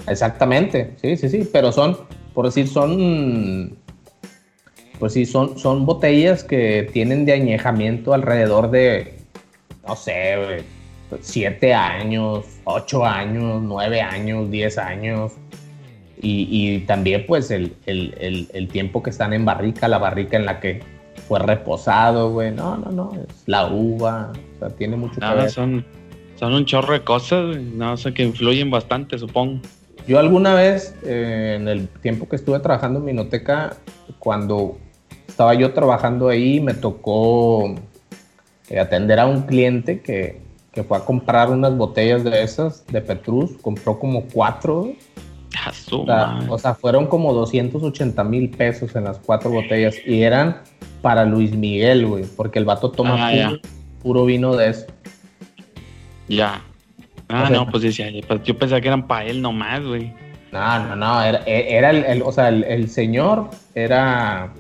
[0.07, 1.49] Exactamente, sí, sí, sí.
[1.53, 1.99] Pero son,
[2.35, 3.77] por decir, son.
[4.99, 9.19] Pues sí, son, son botellas que tienen de añejamiento alrededor de.
[9.87, 10.65] No sé,
[11.21, 15.33] siete años, ocho años, nueve años, diez años.
[16.21, 17.77] Y, también pues el,
[18.73, 20.81] tiempo que están en barrica, la barrica en la que
[21.29, 22.51] fue reposado, güey.
[22.51, 25.51] No, no, no, es la uva, o sea, tiene mucho que ver.
[25.51, 25.85] Son,
[26.35, 29.61] son un chorro de cosas, no sé, que influyen bastante, supongo.
[30.09, 33.77] Yo alguna vez, eh, en el tiempo que estuve trabajando en Minoteca,
[34.19, 34.79] cuando
[35.29, 37.75] estaba yo trabajando ahí, me tocó
[38.71, 40.41] eh, atender a un cliente que,
[40.79, 44.93] que, fue a comprar unas botellas de esas de Petrus, compró como cuatro.
[45.91, 50.63] O sea, o sea, fueron como 280 mil pesos en las cuatro botellas y eran
[51.03, 53.53] para Luis Miguel, güey, porque el vato toma ah,
[54.03, 54.87] puro, vino de eso.
[56.29, 56.63] Ya.
[57.29, 60.13] Ah, no, pues decía, pues yo pensaba que eran para él nomás, güey.
[60.53, 64.53] No, no, no, era, era el, o sea, el, señor era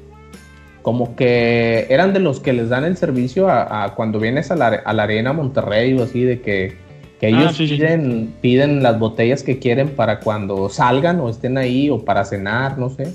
[0.83, 4.69] como que eran de los que les dan el servicio a, cuando vienes a la,
[4.69, 6.77] a la, arena Monterrey o así, de que,
[7.21, 11.91] que ah, ellos piden, piden las botellas que quieren para cuando salgan o estén ahí
[11.91, 13.13] o para cenar, no sé.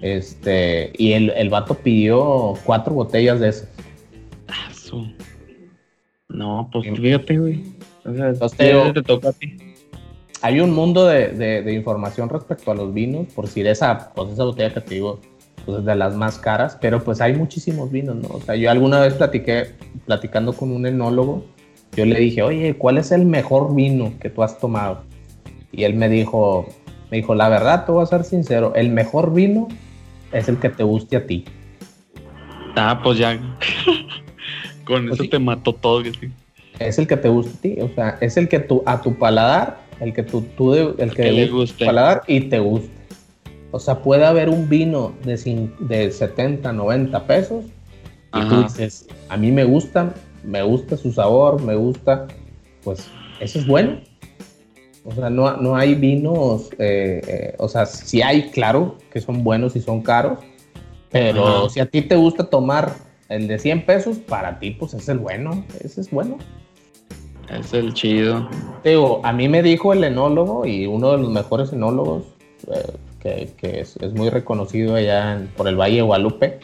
[0.00, 3.68] Este, y el, el vato pidió cuatro botellas de esas.
[4.48, 4.68] Ah,
[6.28, 7.64] no, pues fíjate, güey.
[8.04, 9.56] O sea, te toca a ti
[10.42, 14.72] hay un mundo de, información respecto a los vinos, por si esa, pues esa botella
[14.72, 15.20] que te digo,
[15.66, 18.28] pues es de las más caras, pero pues hay muchísimos vinos, ¿no?
[18.28, 19.72] O sea, yo alguna vez platiqué,
[20.06, 21.44] platicando con un enólogo,
[21.94, 25.02] yo le dije, oye, ¿cuál es el mejor vino que tú has tomado?
[25.72, 26.66] Y él me dijo,
[27.10, 29.68] me dijo, la verdad, te voy a ser sincero, el mejor vino
[30.32, 31.44] es el que te guste a ti.
[32.76, 33.38] Ah, pues ya.
[34.84, 36.02] con pues eso te mató todo.
[36.78, 39.14] Es el que te guste a ti, o sea, es el que tú, a tu
[39.18, 42.90] paladar el que tú, tú el que, le guste paladar y te guste.
[43.76, 47.66] O sea, puede haber un vino de, de 70, 90 pesos
[48.32, 52.26] y tú dices, a mí me gusta, me gusta su sabor, me gusta,
[52.82, 53.06] pues
[53.38, 54.00] eso es bueno.
[55.04, 59.44] O sea, no, no hay vinos, eh, eh, o sea, sí hay, claro, que son
[59.44, 60.38] buenos y son caros,
[61.10, 62.94] pero si a ti te gusta tomar
[63.28, 66.38] el de 100 pesos, para ti pues es el bueno, ese es bueno.
[67.50, 68.48] Es el chido.
[68.82, 72.24] Digo, a mí me dijo el enólogo y uno de los mejores enólogos,
[72.74, 72.96] eh,
[73.56, 76.58] que, es, muy reconocido allá por el Valle de Guadalupe,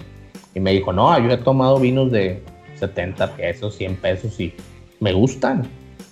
[0.55, 2.43] y me dijo, no, yo he tomado vinos de
[2.77, 4.55] 70 pesos, 100 pesos y
[5.01, 5.63] me gustan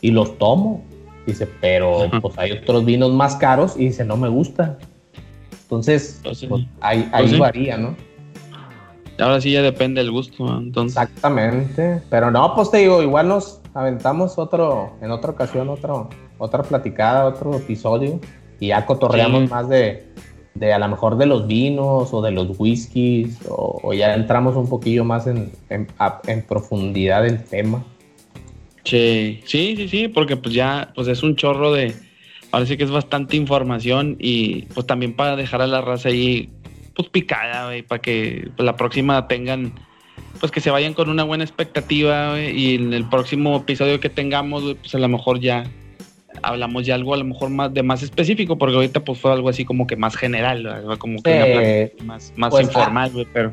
[0.00, 0.82] y los tomo.
[1.26, 4.78] Dice, pero pues hay otros vinos más caros y dice, no me gustan.
[5.62, 6.44] Entonces, pues,
[6.80, 7.94] ahí, pues varía, ¿no?
[9.18, 10.96] Ahora sí ya depende del gusto, entonces.
[10.96, 12.02] Exactamente.
[12.08, 17.26] Pero no, pues te digo, igual nos aventamos otro, en otra ocasión, otro, otra platicada,
[17.26, 18.18] otro episodio.
[18.58, 20.08] Y ya cotorreamos más de,
[20.54, 23.38] de a lo mejor de los vinos o de los whiskies.
[23.48, 27.84] O, ya entramos un poquillo más en, en, profundidad del tema.
[28.84, 31.94] Sí, sí, sí, sí, porque pues ya, pues es un chorro de.
[32.50, 36.50] Parece que es bastante información y pues también para dejar a la raza ahí
[36.96, 39.72] pues picada, güey, para que la próxima tengan,
[40.40, 44.64] pues que se vayan con una buena expectativa, y en el próximo episodio que tengamos,
[44.80, 45.64] pues a lo mejor ya
[46.42, 49.48] hablamos ya algo a lo mejor más de más específico, porque ahorita pues fue algo
[49.48, 53.52] así como que más general, como que más, más pues, informal, pero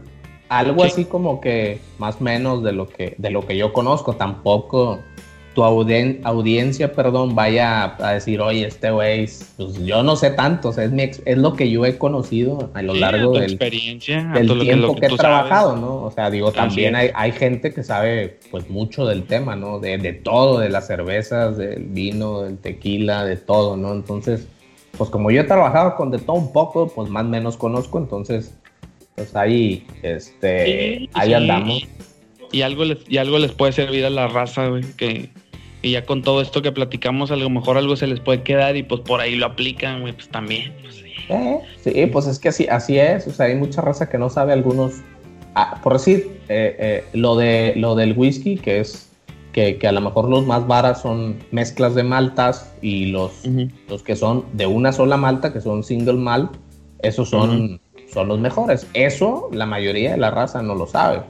[0.50, 4.16] algo así como que más o menos de lo que de lo que yo conozco,
[4.16, 5.00] tampoco
[5.58, 9.28] tu audiencia, perdón, vaya a decir, oye, este güey,
[9.58, 12.94] pues yo no sé tanto, es, mi es lo que yo he conocido a lo
[12.94, 16.04] largo del, experiencia, del tiempo que, he trabajado, ¿no?
[16.04, 19.80] O sea, digo, también hay, hay, gente que sabe pues mucho del tema, ¿no?
[19.80, 23.94] De, de, todo, de las cervezas, del vino, del tequila, de todo, ¿no?
[23.94, 24.48] Entonces,
[24.96, 27.98] pues como yo he trabajado con de todo un poco, pues más o menos conozco,
[27.98, 28.56] entonces,
[29.16, 31.88] pues ahí, este, ahí andamos.
[32.52, 35.32] Y algo, les, y algo les puede servir a la raza, güey, que
[35.88, 38.76] y ya con todo esto que platicamos, a lo mejor algo se les puede quedar
[38.76, 40.74] y pues por ahí lo aplican, güey, pues también.
[40.82, 41.14] Pues, sí.
[41.30, 43.26] Eh, sí, pues es que así, así es.
[43.28, 44.96] O sea, hay mucha raza que no sabe algunos.
[45.56, 49.10] Ah, por decir, eh, eh, lo, de, lo del whisky, que es
[49.54, 53.44] que, que, a lo mejor los más varas son mezclas de maltas y los,
[53.90, 56.52] los que son de una sola malta, que son single malt,
[57.00, 57.82] esos son,
[58.14, 58.88] son los mejores.
[58.94, 61.22] Eso la mayoría de la raza no lo sabe.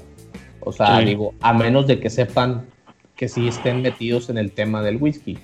[0.61, 2.65] O sea, digo, a menos de que sepan
[3.17, 5.37] que sí estén metidos en el tema del whisky.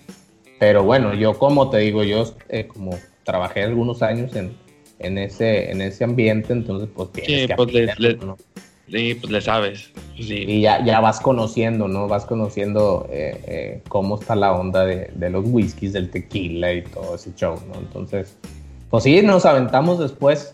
[0.60, 4.54] Pero bueno, yo como te digo, yo eh, como trabajé algunos años en,
[5.00, 8.38] en, ese, en ese ambiente, entonces pues tienes que pues le, ¿no?
[8.88, 9.92] sí, pues le sabes.
[10.16, 10.46] Pues sí.
[10.48, 12.08] Y ya, ya vas conociendo, ¿no?
[12.08, 16.84] Vas conociendo eh, eh, cómo está la onda de, de, los whiskies, del tequila y
[16.84, 17.80] todo ese show, ¿no?
[17.80, 18.38] Entonces,
[18.90, 20.54] pues sí, nos aventamos después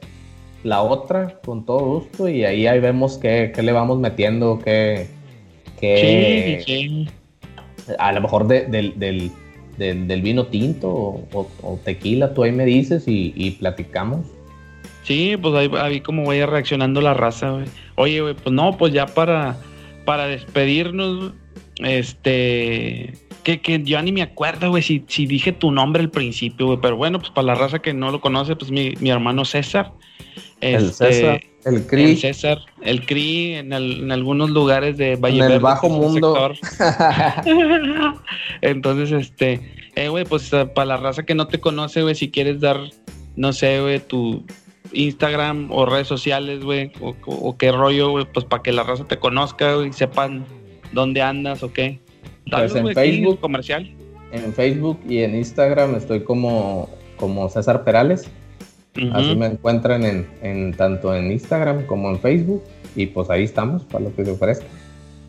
[0.64, 5.08] la otra con todo gusto y ahí, ahí vemos qué, qué le vamos metiendo, qué,
[5.80, 7.08] que
[7.98, 8.94] a lo mejor del,
[9.78, 14.26] del, vino tinto o, tequila, tú ahí me dices y, platicamos.
[15.04, 17.66] Sí, pues ahí, ahí como vaya reaccionando la raza, güey.
[17.96, 19.58] Oye, güey, pues no, pues ya para,
[20.06, 21.34] para despedirnos,
[21.80, 23.14] este,
[23.44, 26.80] que, que yo ni me acuerdo, güey, si, si dije tu nombre al principio, güey,
[26.80, 29.94] pero bueno, pues para la raza que no lo conoce, pues mi, mi hermano César,
[30.62, 32.16] el Este, César, el El CRI.
[32.18, 36.34] César, el CRI en, al- en algunos lugares de Valle En el Verde, bajo mundo.
[38.62, 39.60] Entonces, este,
[39.96, 42.80] eh, güey, pues eh, para la raza que no te conoce, güey, si quieres dar,
[43.36, 44.44] no sé, güey, tu
[44.94, 48.84] Instagram o redes sociales, güey, o, o- o qué rollo, güey, pues para que la
[48.84, 50.46] raza te conozca, güey, y sepan
[50.92, 52.00] dónde andas o qué.
[52.50, 53.40] Pues en Facebook.
[53.40, 53.92] comercial.
[54.32, 58.30] en Facebook y en Instagram estoy como, como César Perales.
[59.14, 62.64] Así me encuentran en, en tanto en Instagram como en Facebook.
[62.96, 64.66] Y pues ahí estamos para lo que se ofrezca.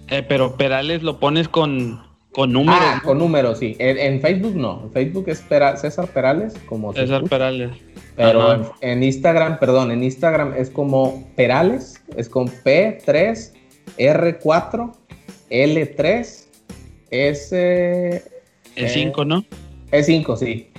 [0.08, 2.00] Eh, pero Perales lo pones con,
[2.32, 2.80] con números.
[2.82, 3.08] Ah, ¿no?
[3.08, 3.76] con números, sí.
[3.78, 4.82] En, en Facebook no.
[4.84, 7.30] En Facebook es Pera- César Perales, como César escucha.
[7.30, 7.70] Perales.
[8.16, 13.52] Pero en, Instagram, perdón, en Instagram es como Perales, es con P3,
[13.98, 14.92] R4,
[15.50, 16.44] L3,
[17.10, 18.24] S...
[18.76, 18.88] El Eh.
[18.88, 19.44] 5, ¿no?
[19.92, 20.69] E5, sí.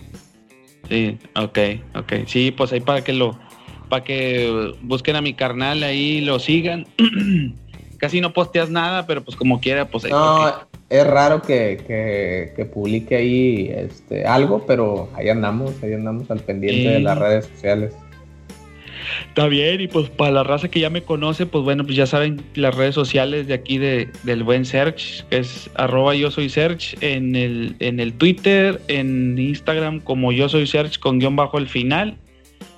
[0.92, 1.58] Sí, ok,
[1.96, 2.14] ok.
[2.28, 3.40] Sí, pues ahí para que lo,
[3.88, 6.86] para que busquen a mi carnal ahí, lo sigan.
[7.98, 10.12] Casi no posteas nada, pero pues como quiera, pues ahí.
[10.12, 10.52] No,
[10.90, 16.42] es raro que, que- que publique ahí este, algo, pero ahí andamos, ahí andamos al
[16.42, 17.94] pendiente de las redes sociales.
[19.28, 22.06] Está bien, y pues para la raza que ya me conoce, pues bueno, pues ya
[22.06, 26.50] saben las redes sociales de aquí de, del buen Search, que es arroba yo soy
[26.50, 31.58] Search, en el, en el Twitter, en Instagram como yo soy Search con guion bajo
[31.58, 32.18] el final.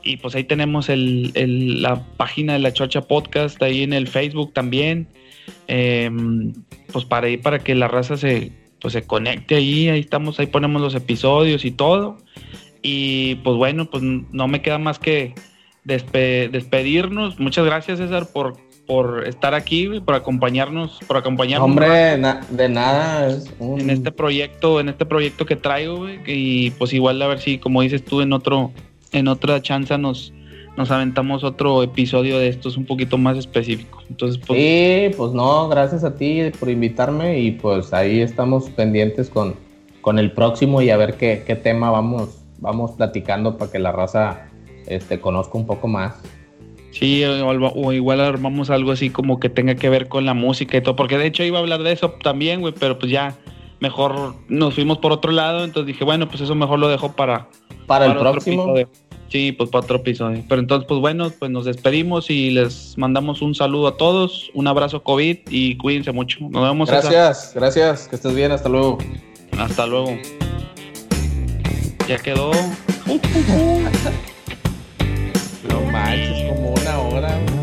[0.05, 4.51] Y pues ahí tenemos el, la página de la Chocha Podcast, ahí en el Facebook
[4.51, 5.07] también.
[5.67, 6.53] Em,
[6.91, 8.51] pues para ahí, para que la raza se,
[8.81, 12.17] pues se conecte ahí, ahí estamos, ahí ponemos los episodios y todo.
[12.81, 15.33] Y pues bueno, pues no me queda más que
[15.85, 17.39] despe- despedirnos.
[17.39, 18.55] Muchas gracias, César, por,
[18.87, 23.79] por estar aquí, por acompañarnos, por acompañarnos Hombre, na- de nada, es un...
[23.81, 27.57] en este proyecto, en este proyecto que traigo, güey, y pues igual a ver si,
[27.57, 28.71] como dices tú, en otro,
[29.11, 30.33] en otra chance nos,
[30.75, 34.01] nos aventamos otro episodio de estos un poquito más específico.
[34.09, 39.29] Entonces, pues, Sí, pues no, gracias a ti por invitarme y pues ahí estamos pendientes
[39.29, 39.55] con,
[40.01, 43.91] con el próximo y a ver qué, qué tema vamos, vamos platicando para que la
[43.91, 44.49] raza
[44.87, 46.15] este, conozca un poco más.
[46.91, 50.77] sí, o, o igual armamos algo así como que tenga que ver con la música
[50.77, 53.35] y todo, porque de hecho iba a hablar de eso también, güey, pero pues ya
[53.83, 57.49] mejor nos fuimos por otro lado, entonces dije, bueno, pues eso mejor lo dejo para,
[57.85, 58.89] Para el para próximo, episodio.
[59.27, 60.41] Sí, pues para otro episodio.
[60.47, 64.67] Pero entonces, pues bueno, pues nos despedimos y les mandamos un saludo a todos, un
[64.67, 66.37] abrazo COVID y cuídense mucho.
[66.49, 66.89] Nos vemos.
[66.89, 68.99] Gracias, gracias, que estés bien, hasta luego.
[69.57, 70.17] Hasta luego.
[72.07, 72.51] Ya quedó.
[75.67, 77.39] No manches, como una hora.
[77.47, 77.62] güey.